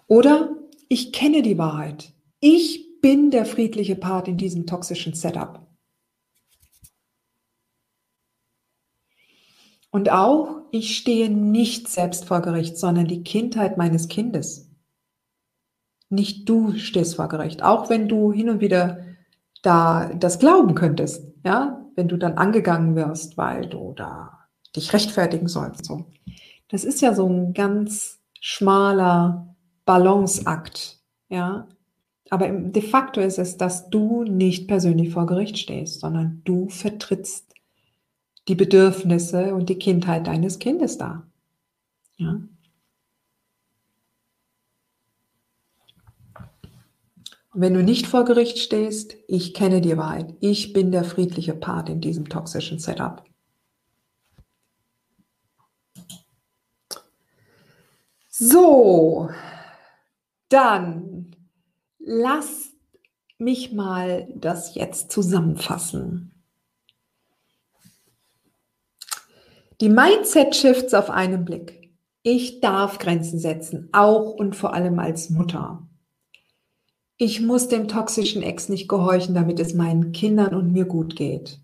Oder 0.07 0.57
ich 0.89 1.13
kenne 1.13 1.41
die 1.43 1.57
Wahrheit. 1.57 2.13
Ich 2.41 2.88
bin 3.01 3.31
der 3.31 3.45
friedliche 3.45 3.95
Part 3.95 4.27
in 4.27 4.37
diesem 4.37 4.65
toxischen 4.65 5.13
Setup. 5.13 5.65
Und 9.91 10.11
auch, 10.11 10.61
ich 10.71 10.97
stehe 10.97 11.29
nicht 11.29 11.87
selbst 11.87 12.25
vor 12.25 12.41
Gericht, 12.41 12.77
sondern 12.77 13.07
die 13.07 13.23
Kindheit 13.23 13.77
meines 13.77 14.07
Kindes. 14.07 14.69
Nicht 16.09 16.47
du 16.47 16.77
stehst 16.77 17.15
vor 17.15 17.27
Gericht, 17.27 17.63
auch 17.63 17.89
wenn 17.89 18.07
du 18.07 18.31
hin 18.31 18.49
und 18.49 18.61
wieder 18.61 19.03
da 19.61 20.11
das 20.13 20.39
glauben 20.39 20.75
könntest, 20.75 21.23
ja, 21.43 21.85
wenn 21.95 22.07
du 22.07 22.17
dann 22.17 22.37
angegangen 22.37 22.95
wirst, 22.95 23.37
weil 23.37 23.67
du 23.67 23.93
da 23.95 24.47
dich 24.75 24.93
rechtfertigen 24.93 25.47
sollst. 25.47 25.85
So. 25.85 26.05
Das 26.69 26.83
ist 26.83 27.01
ja 27.01 27.13
so 27.13 27.27
ein 27.27 27.53
ganz 27.53 28.19
schmaler 28.39 29.55
Balanceakt, 29.85 30.99
ja, 31.29 31.67
aber 32.29 32.49
de 32.49 32.81
facto 32.81 33.21
ist 33.21 33.39
es, 33.39 33.57
dass 33.57 33.89
du 33.89 34.23
nicht 34.23 34.67
persönlich 34.67 35.11
vor 35.11 35.25
Gericht 35.25 35.57
stehst, 35.57 35.99
sondern 35.99 36.41
du 36.45 36.69
vertrittst 36.69 37.53
die 38.47 38.55
Bedürfnisse 38.55 39.53
und 39.53 39.69
die 39.69 39.79
Kindheit 39.79 40.27
deines 40.27 40.59
Kindes 40.59 40.97
dar. 40.97 41.27
Ja. 42.17 42.41
Und 47.51 47.61
wenn 47.61 47.73
du 47.73 47.83
nicht 47.83 48.05
vor 48.05 48.25
Gericht 48.25 48.59
stehst, 48.59 49.15
ich 49.27 49.53
kenne 49.53 49.81
die 49.81 49.97
Wahrheit. 49.97 50.35
Ich 50.39 50.71
bin 50.71 50.91
der 50.91 51.03
friedliche 51.03 51.53
Part 51.53 51.89
in 51.89 51.99
diesem 51.99 52.29
toxischen 52.29 52.77
Setup. 52.77 53.23
So, 58.29 59.29
dann 60.49 61.35
lass 61.99 62.71
mich 63.37 63.71
mal 63.71 64.27
das 64.35 64.75
jetzt 64.75 65.11
zusammenfassen. 65.11 66.31
Die 69.79 69.89
Mindset-Shifts 69.89 70.93
auf 70.93 71.09
einen 71.09 71.45
Blick. 71.45 71.91
Ich 72.21 72.59
darf 72.59 72.99
Grenzen 72.99 73.39
setzen, 73.39 73.87
auch 73.93 74.33
und 74.33 74.55
vor 74.55 74.73
allem 74.73 74.99
als 74.99 75.29
Mutter. 75.29 75.87
Ich 77.15 77.41
muss 77.41 77.69
dem 77.69 77.87
toxischen 77.87 78.43
Ex 78.43 78.67
nicht 78.67 78.89
gehorchen, 78.89 79.35
damit 79.35 79.59
es 79.59 79.73
meinen 79.73 80.11
Kindern 80.11 80.53
und 80.53 80.73
mir 80.73 80.85
gut 80.85 81.15
geht. 81.15 81.61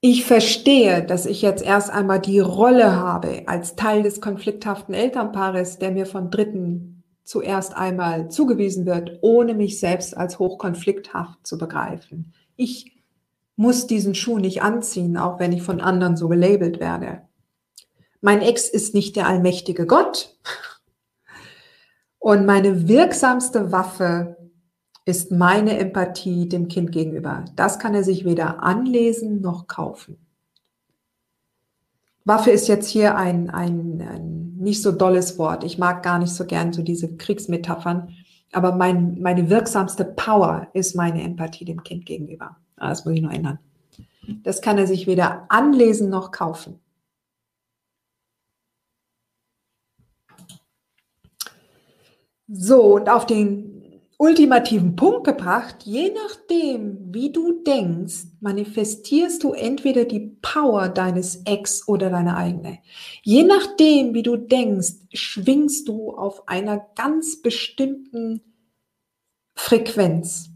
Ich 0.00 0.24
verstehe, 0.24 1.04
dass 1.04 1.26
ich 1.26 1.42
jetzt 1.42 1.62
erst 1.62 1.90
einmal 1.90 2.20
die 2.20 2.40
Rolle 2.40 2.96
habe 2.96 3.42
als 3.46 3.76
Teil 3.76 4.02
des 4.02 4.20
konflikthaften 4.20 4.94
Elternpaares, 4.94 5.78
der 5.78 5.90
mir 5.90 6.06
von 6.06 6.30
Dritten 6.30 7.02
zuerst 7.22 7.76
einmal 7.76 8.30
zugewiesen 8.30 8.86
wird, 8.86 9.18
ohne 9.20 9.54
mich 9.54 9.78
selbst 9.78 10.16
als 10.16 10.38
hochkonflikthaft 10.38 11.46
zu 11.46 11.58
begreifen. 11.58 12.32
Ich 12.56 13.02
muss 13.56 13.86
diesen 13.86 14.14
Schuh 14.14 14.38
nicht 14.38 14.62
anziehen, 14.62 15.18
auch 15.18 15.38
wenn 15.38 15.52
ich 15.52 15.62
von 15.62 15.80
anderen 15.80 16.16
so 16.16 16.28
gelabelt 16.28 16.80
werde. 16.80 17.22
Mein 18.22 18.40
Ex 18.40 18.68
ist 18.68 18.94
nicht 18.94 19.16
der 19.16 19.26
allmächtige 19.26 19.86
Gott, 19.86 20.34
und 22.20 22.44
meine 22.44 22.86
wirksamste 22.86 23.72
Waffe 23.72 24.36
ist 25.04 25.32
meine 25.32 25.78
Empathie 25.78 26.48
dem 26.48 26.68
Kind 26.68 26.92
gegenüber. 26.92 27.44
Das 27.56 27.78
kann 27.78 27.94
er 27.94 28.04
sich 28.04 28.24
weder 28.24 28.62
anlesen 28.62 29.40
noch 29.40 29.66
kaufen. 29.66 30.18
Waffe 32.24 32.50
ist 32.50 32.68
jetzt 32.68 32.88
hier 32.88 33.16
ein, 33.16 33.50
ein, 33.50 34.02
ein 34.02 34.56
nicht 34.56 34.82
so 34.82 34.92
dolles 34.92 35.38
Wort. 35.38 35.64
Ich 35.64 35.78
mag 35.78 36.02
gar 36.02 36.18
nicht 36.18 36.32
so 36.32 36.44
gern 36.44 36.72
so 36.72 36.82
diese 36.82 37.16
Kriegsmetaphern. 37.16 38.14
Aber 38.52 38.74
mein, 38.76 39.20
meine 39.20 39.48
wirksamste 39.48 40.04
Power 40.04 40.68
ist 40.74 40.94
meine 40.96 41.22
Empathie 41.22 41.64
dem 41.64 41.82
Kind 41.82 42.04
gegenüber. 42.04 42.56
Ah, 42.76 42.90
das 42.90 43.04
muss 43.04 43.14
ich 43.14 43.22
nur 43.22 43.32
ändern. 43.32 43.58
Das 44.42 44.60
kann 44.60 44.78
er 44.78 44.86
sich 44.86 45.06
weder 45.06 45.46
anlesen 45.48 46.10
noch 46.10 46.30
kaufen. 46.30 46.78
So, 52.48 52.96
und 52.96 53.08
auf 53.08 53.26
den 53.26 53.79
ultimativen 54.20 54.96
Punkt 54.96 55.24
gebracht, 55.24 55.84
je 55.84 56.12
nachdem, 56.12 57.14
wie 57.14 57.32
du 57.32 57.62
denkst, 57.62 58.26
manifestierst 58.40 59.42
du 59.42 59.54
entweder 59.54 60.04
die 60.04 60.36
Power 60.42 60.90
deines 60.90 61.36
Ex 61.46 61.88
oder 61.88 62.10
deine 62.10 62.36
eigene. 62.36 62.80
Je 63.22 63.44
nachdem, 63.44 64.12
wie 64.12 64.22
du 64.22 64.36
denkst, 64.36 64.92
schwingst 65.14 65.88
du 65.88 66.10
auf 66.14 66.46
einer 66.48 66.86
ganz 66.96 67.40
bestimmten 67.40 68.42
Frequenz, 69.54 70.50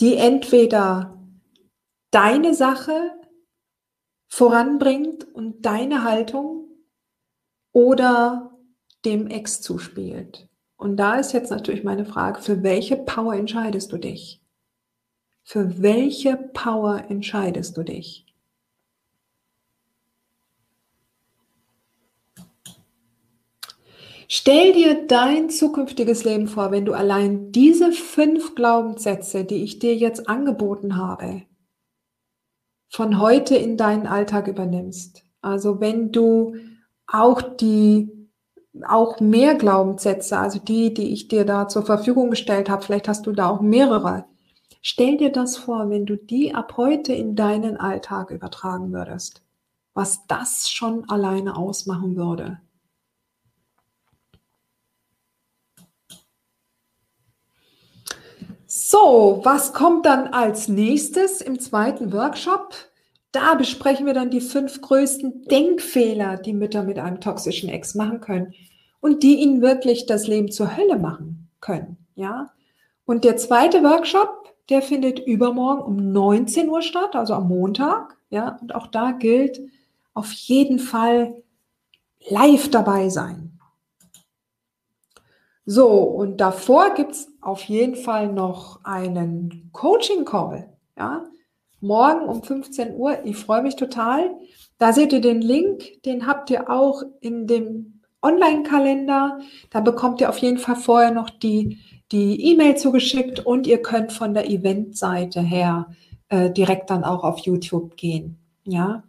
die 0.00 0.16
entweder 0.16 1.18
deine 2.10 2.54
Sache 2.54 3.18
voranbringt 4.28 5.32
und 5.32 5.64
deine 5.64 6.04
Haltung 6.04 6.68
oder 7.72 8.54
dem 9.06 9.28
Ex 9.28 9.62
zuspielt. 9.62 10.49
Und 10.80 10.96
da 10.96 11.16
ist 11.16 11.34
jetzt 11.34 11.50
natürlich 11.50 11.84
meine 11.84 12.06
Frage, 12.06 12.40
für 12.40 12.62
welche 12.62 12.96
Power 12.96 13.34
entscheidest 13.34 13.92
du 13.92 13.98
dich? 13.98 14.40
Für 15.42 15.82
welche 15.82 16.38
Power 16.54 17.04
entscheidest 17.10 17.76
du 17.76 17.82
dich? 17.82 18.24
Stell 24.26 24.72
dir 24.72 25.06
dein 25.06 25.50
zukünftiges 25.50 26.24
Leben 26.24 26.48
vor, 26.48 26.70
wenn 26.70 26.86
du 26.86 26.94
allein 26.94 27.52
diese 27.52 27.92
fünf 27.92 28.54
Glaubenssätze, 28.54 29.44
die 29.44 29.62
ich 29.62 29.80
dir 29.80 29.94
jetzt 29.94 30.30
angeboten 30.30 30.96
habe, 30.96 31.42
von 32.88 33.20
heute 33.20 33.54
in 33.54 33.76
deinen 33.76 34.06
Alltag 34.06 34.48
übernimmst. 34.48 35.24
Also 35.42 35.78
wenn 35.78 36.10
du 36.10 36.56
auch 37.06 37.42
die 37.42 38.19
auch 38.84 39.20
mehr 39.20 39.54
Glaubenssätze, 39.54 40.38
also 40.38 40.58
die, 40.58 40.94
die 40.94 41.12
ich 41.12 41.28
dir 41.28 41.44
da 41.44 41.68
zur 41.68 41.84
Verfügung 41.84 42.30
gestellt 42.30 42.68
habe. 42.68 42.82
Vielleicht 42.82 43.08
hast 43.08 43.26
du 43.26 43.32
da 43.32 43.48
auch 43.48 43.60
mehrere. 43.60 44.24
Stell 44.82 45.18
dir 45.18 45.30
das 45.30 45.56
vor, 45.56 45.90
wenn 45.90 46.06
du 46.06 46.16
die 46.16 46.54
ab 46.54 46.76
heute 46.76 47.12
in 47.12 47.36
deinen 47.36 47.76
Alltag 47.76 48.30
übertragen 48.30 48.92
würdest, 48.92 49.42
was 49.92 50.26
das 50.26 50.70
schon 50.70 51.08
alleine 51.10 51.56
ausmachen 51.56 52.16
würde. 52.16 52.60
So, 58.66 59.40
was 59.42 59.72
kommt 59.74 60.06
dann 60.06 60.28
als 60.28 60.68
nächstes 60.68 61.40
im 61.40 61.58
zweiten 61.58 62.12
Workshop? 62.12 62.74
Da 63.32 63.54
besprechen 63.54 64.06
wir 64.06 64.14
dann 64.14 64.30
die 64.30 64.40
fünf 64.40 64.80
größten 64.80 65.44
Denkfehler, 65.44 66.36
die 66.36 66.52
Mütter 66.52 66.84
mit 66.84 66.98
einem 66.98 67.20
toxischen 67.20 67.68
Ex 67.68 67.94
machen 67.94 68.20
können 68.20 68.54
und 69.00 69.22
die 69.22 69.40
ihnen 69.40 69.62
wirklich 69.62 70.06
das 70.06 70.26
Leben 70.26 70.50
zur 70.50 70.76
Hölle 70.76 70.98
machen 70.98 71.48
können. 71.60 71.96
Ja. 72.14 72.52
Und 73.04 73.24
der 73.24 73.36
zweite 73.36 73.82
Workshop, 73.82 74.54
der 74.68 74.82
findet 74.82 75.18
übermorgen 75.18 75.82
um 75.82 76.12
19 76.12 76.68
Uhr 76.68 76.82
statt, 76.82 77.16
also 77.16 77.34
am 77.34 77.48
Montag. 77.48 78.16
Ja. 78.30 78.58
Und 78.60 78.74
auch 78.74 78.86
da 78.86 79.12
gilt 79.12 79.60
auf 80.14 80.32
jeden 80.32 80.78
Fall 80.78 81.42
live 82.28 82.70
dabei 82.70 83.08
sein. 83.08 83.58
So, 85.66 85.88
und 85.88 86.38
davor 86.38 86.94
gibt 86.94 87.12
es 87.12 87.28
auf 87.40 87.62
jeden 87.62 87.94
Fall 87.94 88.32
noch 88.32 88.84
einen 88.84 89.70
Coaching-Call. 89.72 90.68
Ja, 90.96 91.24
morgen 91.80 92.22
um 92.22 92.42
15 92.42 92.96
Uhr. 92.96 93.24
Ich 93.24 93.36
freue 93.36 93.62
mich 93.62 93.76
total. 93.76 94.34
Da 94.78 94.92
seht 94.92 95.12
ihr 95.12 95.20
den 95.20 95.40
Link, 95.40 96.02
den 96.02 96.26
habt 96.26 96.50
ihr 96.50 96.68
auch 96.68 97.02
in 97.20 97.46
dem 97.46 97.99
Online-Kalender. 98.22 99.40
Da 99.70 99.80
bekommt 99.80 100.20
ihr 100.20 100.28
auf 100.28 100.38
jeden 100.38 100.58
Fall 100.58 100.76
vorher 100.76 101.10
noch 101.10 101.30
die 101.30 101.78
die 102.12 102.50
E-Mail 102.50 102.76
zugeschickt 102.76 103.40
und 103.40 103.66
ihr 103.66 103.82
könnt 103.82 104.12
von 104.12 104.34
der 104.34 104.50
Eventseite 104.50 105.40
her 105.40 105.94
äh, 106.28 106.50
direkt 106.50 106.90
dann 106.90 107.04
auch 107.04 107.22
auf 107.22 107.38
YouTube 107.38 107.96
gehen. 107.96 108.36
Ja. 108.64 109.04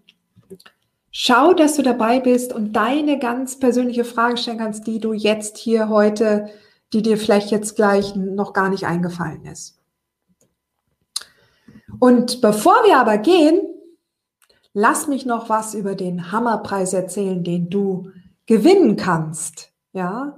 Schau, 1.11 1.53
dass 1.53 1.75
du 1.75 1.81
dabei 1.81 2.19
bist 2.19 2.53
und 2.53 2.73
deine 2.73 3.19
ganz 3.19 3.59
persönliche 3.59 4.05
Frage 4.05 4.37
stellen 4.37 4.59
kannst, 4.59 4.87
die 4.87 4.99
du 4.99 5.13
jetzt 5.13 5.57
hier 5.57 5.89
heute, 5.89 6.49
die 6.93 7.01
dir 7.01 7.17
vielleicht 7.17 7.51
jetzt 7.51 7.75
gleich 7.75 8.15
noch 8.15 8.53
gar 8.53 8.69
nicht 8.69 8.85
eingefallen 8.85 9.45
ist. 9.45 9.77
Und 11.99 12.39
bevor 12.41 12.75
wir 12.85 12.97
aber 12.97 13.17
gehen, 13.17 13.61
lass 14.73 15.07
mich 15.07 15.25
noch 15.25 15.49
was 15.49 15.73
über 15.73 15.95
den 15.95 16.31
Hammerpreis 16.31 16.93
erzählen, 16.93 17.43
den 17.43 17.69
du 17.69 18.09
gewinnen 18.51 18.97
kannst. 18.97 19.71
Ja? 19.93 20.37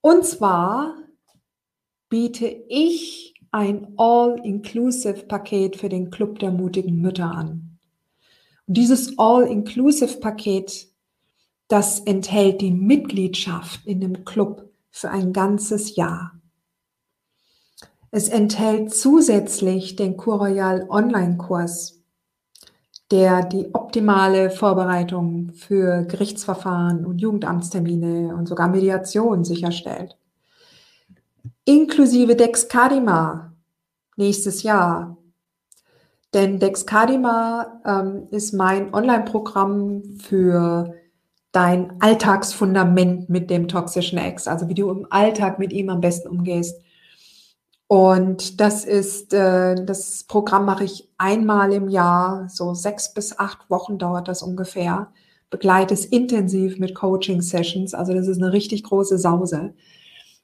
Und 0.00 0.26
zwar 0.26 0.96
biete 2.08 2.48
ich 2.48 3.36
ein 3.52 3.94
All-Inclusive-Paket 3.96 5.76
für 5.76 5.88
den 5.88 6.10
Club 6.10 6.40
der 6.40 6.50
mutigen 6.50 7.00
Mütter 7.00 7.30
an. 7.30 7.78
Und 8.66 8.76
dieses 8.76 9.16
All-Inclusive-Paket, 9.16 10.88
das 11.68 12.00
enthält 12.00 12.62
die 12.62 12.72
Mitgliedschaft 12.72 13.86
in 13.86 14.00
dem 14.00 14.24
Club 14.24 14.68
für 14.90 15.10
ein 15.10 15.32
ganzes 15.32 15.94
Jahr. 15.94 16.32
Es 18.10 18.28
enthält 18.28 18.92
zusätzlich 18.92 19.94
den 19.94 20.16
Curroyal 20.16 20.88
Online-Kurs, 20.90 21.99
der 23.10 23.42
die 23.44 23.74
optimale 23.74 24.50
Vorbereitung 24.50 25.52
für 25.52 26.04
Gerichtsverfahren 26.04 27.04
und 27.04 27.20
Jugendamtstermine 27.20 28.34
und 28.36 28.46
sogar 28.46 28.68
Mediation 28.68 29.44
sicherstellt. 29.44 30.16
Inklusive 31.64 32.36
Dexcadima 32.36 33.52
nächstes 34.16 34.62
Jahr. 34.62 35.16
Denn 36.32 36.60
Dexcadima 36.60 37.80
ähm, 37.84 38.28
ist 38.30 38.52
mein 38.52 38.94
Online-Programm 38.94 40.02
für 40.20 40.94
dein 41.50 42.00
Alltagsfundament 42.00 43.28
mit 43.28 43.50
dem 43.50 43.66
toxischen 43.66 44.18
Ex, 44.18 44.46
also 44.46 44.68
wie 44.68 44.74
du 44.74 44.88
im 44.90 45.06
Alltag 45.10 45.58
mit 45.58 45.72
ihm 45.72 45.88
am 45.88 46.00
besten 46.00 46.28
umgehst 46.28 46.80
Und 47.90 48.60
das 48.60 48.84
ist, 48.84 49.34
äh, 49.34 49.74
das 49.84 50.22
Programm 50.22 50.64
mache 50.64 50.84
ich 50.84 51.08
einmal 51.18 51.72
im 51.72 51.88
Jahr, 51.88 52.48
so 52.48 52.72
sechs 52.72 53.12
bis 53.12 53.36
acht 53.36 53.68
Wochen 53.68 53.98
dauert 53.98 54.28
das 54.28 54.44
ungefähr. 54.44 55.08
Begleite 55.50 55.94
es 55.94 56.04
intensiv 56.04 56.78
mit 56.78 56.94
Coaching-Sessions. 56.94 57.94
Also 57.94 58.14
das 58.14 58.28
ist 58.28 58.40
eine 58.40 58.52
richtig 58.52 58.84
große 58.84 59.18
Sause. 59.18 59.74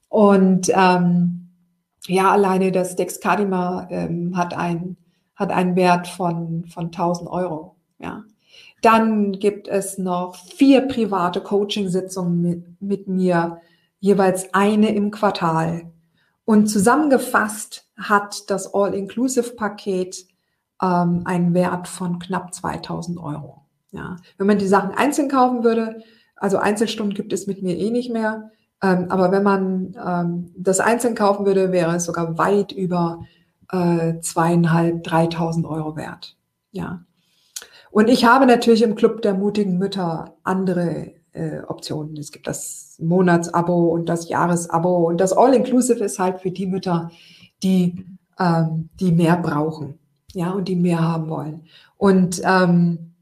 Und 0.08 0.72
ähm, 0.74 1.50
ja, 2.08 2.32
alleine 2.32 2.72
das 2.72 2.96
Dexcadima 2.96 3.86
ähm, 3.90 4.36
hat, 4.36 4.52
ein, 4.52 4.96
hat 5.36 5.52
einen 5.52 5.76
Wert 5.76 6.08
von, 6.08 6.64
von 6.66 6.86
1000 6.86 7.30
Euro. 7.30 7.76
Ja. 8.00 8.24
Dann 8.82 9.30
gibt 9.30 9.68
es 9.68 9.98
noch 9.98 10.34
vier 10.34 10.88
private 10.88 11.40
Coaching-Sitzungen 11.40 12.40
mit, 12.40 12.82
mit 12.82 13.06
mir, 13.06 13.60
jeweils 14.00 14.52
eine 14.52 14.92
im 14.96 15.12
Quartal. 15.12 15.92
Und 16.46 16.68
zusammengefasst 16.68 17.90
hat 17.98 18.48
das 18.50 18.72
All-Inclusive-Paket 18.72 20.26
ähm, 20.80 21.22
einen 21.24 21.52
Wert 21.54 21.88
von 21.88 22.20
knapp 22.20 22.54
2000 22.54 23.18
Euro. 23.18 23.66
Ja. 23.90 24.16
Wenn 24.38 24.46
man 24.46 24.58
die 24.58 24.68
Sachen 24.68 24.92
einzeln 24.92 25.28
kaufen 25.28 25.64
würde, 25.64 26.02
also 26.36 26.58
Einzelstunden 26.58 27.14
gibt 27.14 27.32
es 27.32 27.48
mit 27.48 27.62
mir 27.62 27.76
eh 27.76 27.90
nicht 27.90 28.12
mehr, 28.12 28.52
ähm, 28.80 29.06
aber 29.08 29.32
wenn 29.32 29.42
man 29.42 29.96
ähm, 30.06 30.52
das 30.56 30.78
einzeln 30.78 31.16
kaufen 31.16 31.46
würde, 31.46 31.72
wäre 31.72 31.96
es 31.96 32.04
sogar 32.04 32.38
weit 32.38 32.70
über 32.70 33.24
äh, 33.72 34.20
zweieinhalb, 34.20 35.02
dreitausend 35.02 35.66
Euro 35.66 35.96
wert. 35.96 36.36
Ja. 36.70 37.04
Und 37.90 38.08
ich 38.08 38.24
habe 38.24 38.46
natürlich 38.46 38.82
im 38.82 38.94
Club 38.94 39.22
der 39.22 39.34
mutigen 39.34 39.78
Mütter 39.78 40.36
andere 40.44 41.14
äh, 41.36 41.62
Optionen. 41.66 42.16
Es 42.16 42.32
gibt 42.32 42.46
das 42.46 42.96
Monatsabo 42.98 43.88
und 43.88 44.08
das 44.08 44.28
Jahresabo 44.28 45.06
und 45.06 45.20
das 45.20 45.32
All-Inclusive 45.32 46.02
ist 46.02 46.18
halt 46.18 46.40
für 46.40 46.50
die 46.50 46.66
Mütter, 46.66 47.10
die, 47.62 48.06
ähm, 48.38 48.88
die 48.98 49.12
mehr 49.12 49.36
brauchen, 49.36 49.98
ja, 50.32 50.50
und 50.50 50.68
die 50.68 50.76
mehr 50.76 51.00
haben 51.00 51.28
wollen. 51.28 51.64
Und 51.96 52.40
ähm, 52.44 53.12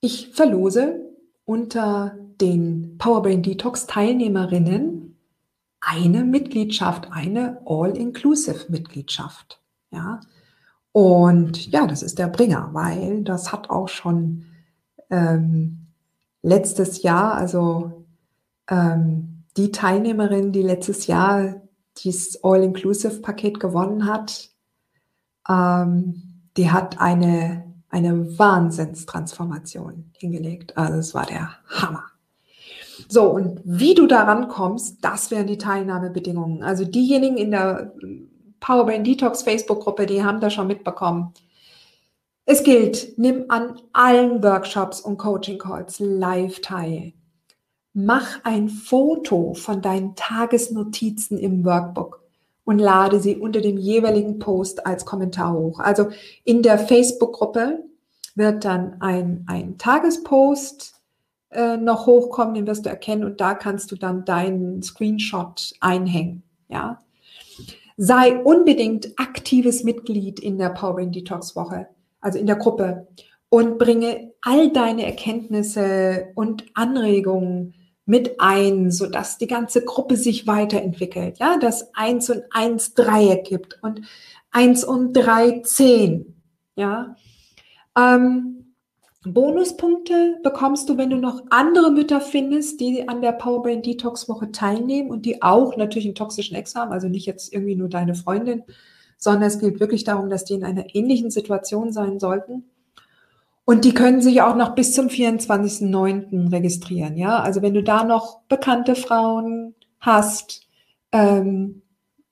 ich 0.00 0.28
verlose 0.32 1.00
unter 1.44 2.16
den 2.40 2.98
Powerbrain 2.98 3.42
Detox 3.42 3.86
Teilnehmerinnen 3.86 5.16
eine 5.80 6.24
Mitgliedschaft, 6.24 7.08
eine 7.10 7.60
All-Inclusive 7.64 8.66
Mitgliedschaft, 8.68 9.60
ja. 9.90 10.20
Und 10.92 11.72
ja, 11.72 11.86
das 11.86 12.02
ist 12.02 12.18
der 12.18 12.26
Bringer, 12.26 12.68
weil 12.72 13.22
das 13.24 13.50
hat 13.50 13.70
auch 13.70 13.88
schon 13.88 14.44
ähm, 15.08 15.81
letztes 16.42 17.02
Jahr, 17.02 17.34
also 17.34 18.04
ähm, 18.68 19.44
die 19.56 19.70
Teilnehmerin, 19.70 20.52
die 20.52 20.62
letztes 20.62 21.06
Jahr 21.06 21.62
dieses 21.98 22.42
All-Inclusive-Paket 22.42 23.60
gewonnen 23.60 24.06
hat, 24.06 24.50
ähm, 25.48 26.22
die 26.56 26.70
hat 26.70 27.00
eine, 27.00 27.74
eine 27.88 28.38
Wahnsinnstransformation 28.38 30.10
hingelegt. 30.16 30.76
Also 30.76 30.98
es 30.98 31.14
war 31.14 31.26
der 31.26 31.50
Hammer. 31.68 32.04
So, 33.08 33.30
und 33.30 33.60
wie 33.64 33.94
du 33.94 34.06
daran 34.06 34.48
kommst, 34.48 35.04
das 35.04 35.30
wären 35.30 35.46
die 35.46 35.58
Teilnahmebedingungen. 35.58 36.62
Also 36.62 36.84
diejenigen 36.84 37.36
in 37.36 37.50
der 37.50 37.92
Powerbrain 38.60 39.04
Detox 39.04 39.42
Facebook-Gruppe, 39.42 40.06
die 40.06 40.22
haben 40.22 40.40
das 40.40 40.54
schon 40.54 40.66
mitbekommen. 40.66 41.32
Es 42.44 42.64
gilt, 42.64 43.18
nimm 43.18 43.44
an 43.48 43.80
allen 43.92 44.42
Workshops 44.42 45.00
und 45.00 45.16
Coaching 45.16 45.58
Calls 45.58 46.00
live 46.00 46.60
teil. 46.60 47.12
Mach 47.94 48.40
ein 48.44 48.68
Foto 48.68 49.54
von 49.54 49.80
deinen 49.80 50.16
Tagesnotizen 50.16 51.38
im 51.38 51.64
Workbook 51.64 52.22
und 52.64 52.78
lade 52.78 53.20
sie 53.20 53.36
unter 53.36 53.60
dem 53.60 53.78
jeweiligen 53.78 54.38
Post 54.38 54.86
als 54.86 55.04
Kommentar 55.04 55.52
hoch. 55.52 55.78
Also 55.78 56.08
in 56.44 56.62
der 56.62 56.78
Facebook-Gruppe 56.78 57.84
wird 58.34 58.64
dann 58.64 59.00
ein, 59.00 59.44
ein 59.46 59.78
Tagespost 59.78 60.94
äh, 61.50 61.76
noch 61.76 62.06
hochkommen, 62.06 62.54
den 62.54 62.66
wirst 62.66 62.86
du 62.86 62.90
erkennen 62.90 63.24
und 63.24 63.40
da 63.40 63.54
kannst 63.54 63.92
du 63.92 63.96
dann 63.96 64.24
deinen 64.24 64.82
Screenshot 64.82 65.74
einhängen. 65.80 66.42
Ja, 66.68 66.98
sei 67.96 68.42
unbedingt 68.42 69.12
aktives 69.18 69.84
Mitglied 69.84 70.40
in 70.40 70.56
der 70.56 70.70
Powering 70.70 71.12
Detox 71.12 71.54
Woche, 71.54 71.88
also 72.22 72.38
in 72.38 72.46
der 72.46 72.56
Gruppe 72.56 73.08
und 73.50 73.78
bringe 73.78 74.32
all 74.40 74.70
deine 74.72 75.04
Erkenntnisse 75.04 76.28
und 76.34 76.64
Anregungen 76.72 77.74
mit 78.06 78.40
ein, 78.40 78.90
so 78.90 79.06
dass 79.06 79.38
die 79.38 79.46
ganze 79.46 79.84
Gruppe 79.84 80.16
sich 80.16 80.46
weiterentwickelt, 80.46 81.38
ja, 81.38 81.58
dass 81.58 81.94
eins 81.94 82.30
und 82.30 82.42
eins 82.50 82.94
Dreieck 82.94 83.44
gibt 83.44 83.78
und 83.82 84.00
eins 84.50 84.84
und 84.84 85.12
drei 85.12 85.60
zehn, 85.60 86.34
ja. 86.74 87.14
Ähm, 87.96 88.74
Bonuspunkte 89.24 90.40
bekommst 90.42 90.88
du, 90.88 90.98
wenn 90.98 91.10
du 91.10 91.16
noch 91.16 91.42
andere 91.50 91.92
Mütter 91.92 92.20
findest, 92.20 92.80
die 92.80 93.06
an 93.08 93.22
der 93.22 93.32
Powerbrain 93.32 93.82
Detox 93.82 94.28
Woche 94.28 94.50
teilnehmen 94.50 95.10
und 95.10 95.26
die 95.26 95.42
auch 95.42 95.76
natürlich 95.76 96.06
einen 96.06 96.16
toxischen 96.16 96.56
Ex 96.56 96.74
haben, 96.74 96.90
also 96.90 97.08
nicht 97.08 97.26
jetzt 97.26 97.52
irgendwie 97.52 97.76
nur 97.76 97.88
deine 97.88 98.16
Freundin, 98.16 98.64
sondern 99.22 99.44
es 99.44 99.60
geht 99.60 99.78
wirklich 99.78 100.02
darum, 100.02 100.30
dass 100.30 100.44
die 100.44 100.54
in 100.54 100.64
einer 100.64 100.96
ähnlichen 100.96 101.30
Situation 101.30 101.92
sein 101.92 102.18
sollten. 102.18 102.64
Und 103.64 103.84
die 103.84 103.94
können 103.94 104.20
sich 104.20 104.42
auch 104.42 104.56
noch 104.56 104.74
bis 104.74 104.94
zum 104.94 105.06
24.09. 105.06 106.50
registrieren. 106.50 107.16
Ja, 107.16 107.38
also 107.38 107.62
wenn 107.62 107.72
du 107.72 107.84
da 107.84 108.02
noch 108.02 108.40
bekannte 108.48 108.96
Frauen 108.96 109.76
hast, 110.00 110.66
ähm, 111.12 111.82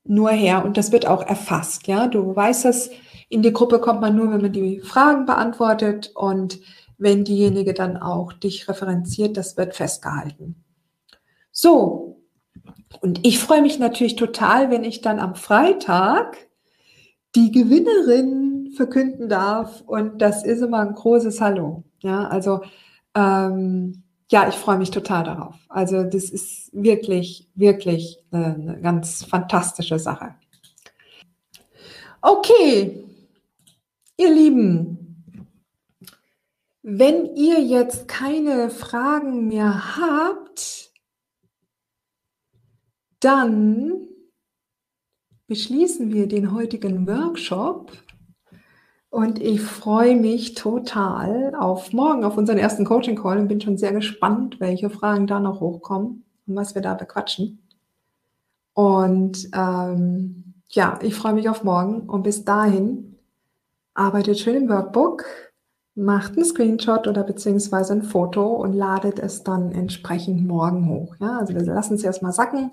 nur 0.03 0.31
her 0.31 0.64
und 0.64 0.76
das 0.76 0.90
wird 0.90 1.07
auch 1.07 1.22
erfasst. 1.24 1.87
Ja, 1.87 2.09
du 2.09 2.35
weißt 2.35 2.64
dass 2.64 2.90
in 3.29 3.42
die 3.42 3.53
Gruppe 3.53 3.79
kommt 3.79 4.00
man 4.00 4.16
nur, 4.16 4.33
wenn 4.33 4.42
man 4.42 4.53
die 4.53 4.81
Fragen 4.81 5.26
beantwortet 5.26 6.11
und 6.16 6.59
wenn 6.98 7.22
diejenige 7.22 7.72
dann 7.72 7.98
auch 7.98 8.33
dich 8.33 8.68
referenziert, 8.68 9.37
das 9.37 9.57
wird 9.57 9.76
festgehalten. 9.76 10.64
So, 11.53 12.20
und 13.00 13.24
ich 13.24 13.38
freue 13.38 13.62
mich 13.62 13.79
natürlich 13.79 14.16
total, 14.16 14.72
wenn 14.72 14.83
ich 14.83 15.03
dann 15.03 15.20
am 15.20 15.37
Freitag 15.37 16.50
die 17.35 17.53
Gewinnerin 17.53 18.73
verkünden 18.77 19.29
darf. 19.29 19.83
Und 19.83 20.21
das 20.21 20.45
ist 20.45 20.62
immer 20.62 20.81
ein 20.81 20.95
großes 20.95 21.40
Hallo. 21.40 21.85
Ja, 22.01 22.29
also 22.29 22.62
ähm, 23.14 24.03
ja, 24.31 24.49
ich 24.49 24.55
freue 24.55 24.79
mich 24.79 24.90
total 24.90 25.25
darauf. 25.25 25.57
Also 25.69 26.05
das 26.05 26.31
ist 26.31 26.71
wirklich, 26.73 27.49
wirklich 27.55 28.19
eine 28.31 28.79
ganz 28.81 29.25
fantastische 29.25 29.99
Sache. 29.99 30.35
Okay, 32.23 33.05
ihr 34.16 34.33
Lieben, 34.33 35.25
wenn 36.83 37.35
ihr 37.35 37.61
jetzt 37.61 38.09
keine 38.09 38.71
Fragen 38.71 39.49
mehr 39.49 39.97
habt, 39.97 40.93
dann 43.21 44.09
beschließen 45.51 46.13
wir 46.13 46.29
den 46.29 46.55
heutigen 46.55 47.09
Workshop 47.09 47.91
und 49.09 49.43
ich 49.43 49.61
freue 49.61 50.15
mich 50.15 50.55
total 50.55 51.57
auf 51.57 51.93
morgen, 51.93 52.23
auf 52.23 52.37
unseren 52.37 52.57
ersten 52.57 52.85
Coaching 52.85 53.17
Call 53.17 53.37
und 53.37 53.49
bin 53.49 53.61
schon 53.61 53.77
sehr 53.77 53.93
gespannt, 53.93 54.61
welche 54.61 54.91
Fragen 54.91 55.27
da 55.27 55.41
noch 55.41 55.59
hochkommen 55.59 56.23
und 56.47 56.55
was 56.55 56.77
wir 56.77 56.83
da 56.83 56.95
bequatschen. 56.95 57.67
Und 58.75 59.51
ähm, 59.53 60.55
ja, 60.69 61.01
ich 61.03 61.17
freue 61.17 61.35
mich 61.35 61.49
auf 61.49 61.65
morgen 61.65 62.09
und 62.09 62.23
bis 62.23 62.45
dahin 62.45 63.17
arbeitet 63.93 64.39
schön 64.39 64.55
im 64.55 64.69
Workbook 64.69 65.25
macht 65.97 66.37
einen 66.37 66.45
Screenshot 66.45 67.09
oder 67.09 67.25
beziehungsweise 67.25 67.95
ein 67.95 68.05
Foto 68.05 68.55
und 68.55 68.73
ladet 68.73 69.19
es 69.19 69.43
dann 69.43 69.73
entsprechend 69.73 70.46
morgen 70.46 70.88
hoch. 70.88 71.17
Ja, 71.19 71.38
also 71.38 71.55
wir 71.55 71.63
lassen 71.63 71.94
es 71.94 72.05
erstmal 72.05 72.33
sacken 72.33 72.71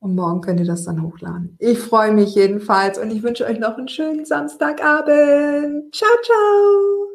und 0.00 0.14
morgen 0.14 0.40
könnt 0.40 0.60
ihr 0.60 0.66
das 0.66 0.84
dann 0.84 1.02
hochladen. 1.02 1.56
Ich 1.58 1.78
freue 1.78 2.12
mich 2.12 2.34
jedenfalls 2.34 2.98
und 2.98 3.10
ich 3.10 3.22
wünsche 3.22 3.44
euch 3.44 3.58
noch 3.58 3.76
einen 3.76 3.88
schönen 3.88 4.24
Samstagabend. 4.24 5.94
Ciao, 5.94 6.10
ciao. 6.22 7.06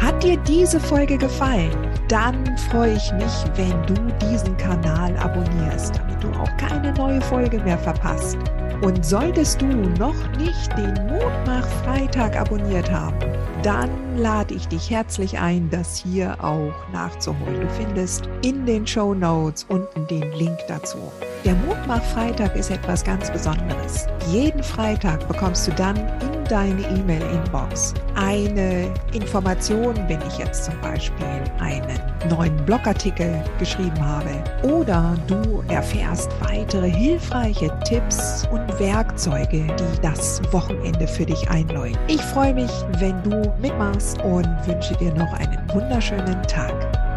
Hat 0.00 0.22
dir 0.22 0.36
diese 0.46 0.80
Folge 0.80 1.16
gefallen? 1.16 1.70
Dann 2.08 2.56
freue 2.70 2.94
ich 2.94 3.12
mich, 3.12 3.44
wenn 3.54 3.86
du 3.86 3.94
diesen 4.26 4.56
Kanal 4.56 5.16
abonnierst, 5.16 5.96
damit 5.96 6.22
du 6.22 6.28
auch 6.30 6.56
keine 6.56 6.92
neue 6.94 7.20
Folge 7.20 7.58
mehr 7.60 7.78
verpasst. 7.78 8.36
Und 8.82 9.04
solltest 9.04 9.62
du 9.62 9.66
noch 9.66 10.16
nicht 10.36 10.76
den 10.76 11.09
Mutmach-Freitag 11.20 12.36
abonniert 12.36 12.90
haben, 12.90 13.18
dann 13.62 13.90
lade 14.16 14.54
ich 14.54 14.66
dich 14.68 14.90
herzlich 14.90 15.38
ein, 15.38 15.68
das 15.70 15.96
hier 15.98 16.36
auch 16.42 16.72
nachzuholen. 16.92 17.60
Du 17.60 17.68
findest 17.68 18.28
in 18.42 18.64
den 18.64 18.86
Show 18.86 19.14
Notes 19.14 19.64
unten 19.68 20.06
den 20.06 20.32
Link 20.32 20.58
dazu. 20.66 20.98
Der 21.44 21.54
Mutmach-Freitag 21.54 22.56
ist 22.56 22.70
etwas 22.70 23.04
ganz 23.04 23.30
Besonderes. 23.30 24.06
Jeden 24.30 24.62
Freitag 24.62 25.26
bekommst 25.28 25.68
du 25.68 25.72
dann 25.72 25.96
in 25.96 26.44
deine 26.48 26.82
E-Mail-Inbox 26.82 27.94
eine 28.14 28.92
Information, 29.12 29.94
wenn 30.08 30.20
ich 30.28 30.38
jetzt 30.38 30.64
zum 30.64 30.78
Beispiel 30.80 31.26
einen 31.60 32.00
neuen 32.28 32.56
Blogartikel 32.66 33.42
geschrieben 33.58 34.04
habe 34.04 34.30
oder 34.62 35.16
du 35.26 35.62
erfährst 35.68 36.30
weitere 36.40 36.90
hilfreiche 36.90 37.72
Tipps 37.84 38.46
und 38.52 38.78
Werkzeuge, 38.78 39.66
die 39.66 40.00
das 40.02 40.42
Wochenende 40.52 41.06
für 41.10 41.26
dich 41.26 41.48
einläuten. 41.50 41.98
Ich 42.08 42.22
freue 42.22 42.54
mich, 42.54 42.70
wenn 42.98 43.22
du 43.22 43.52
mitmachst 43.60 44.20
und 44.22 44.46
wünsche 44.66 44.94
dir 44.96 45.12
noch 45.14 45.32
einen 45.34 45.58
wunderschönen 45.72 46.42
Tag. 46.44 47.09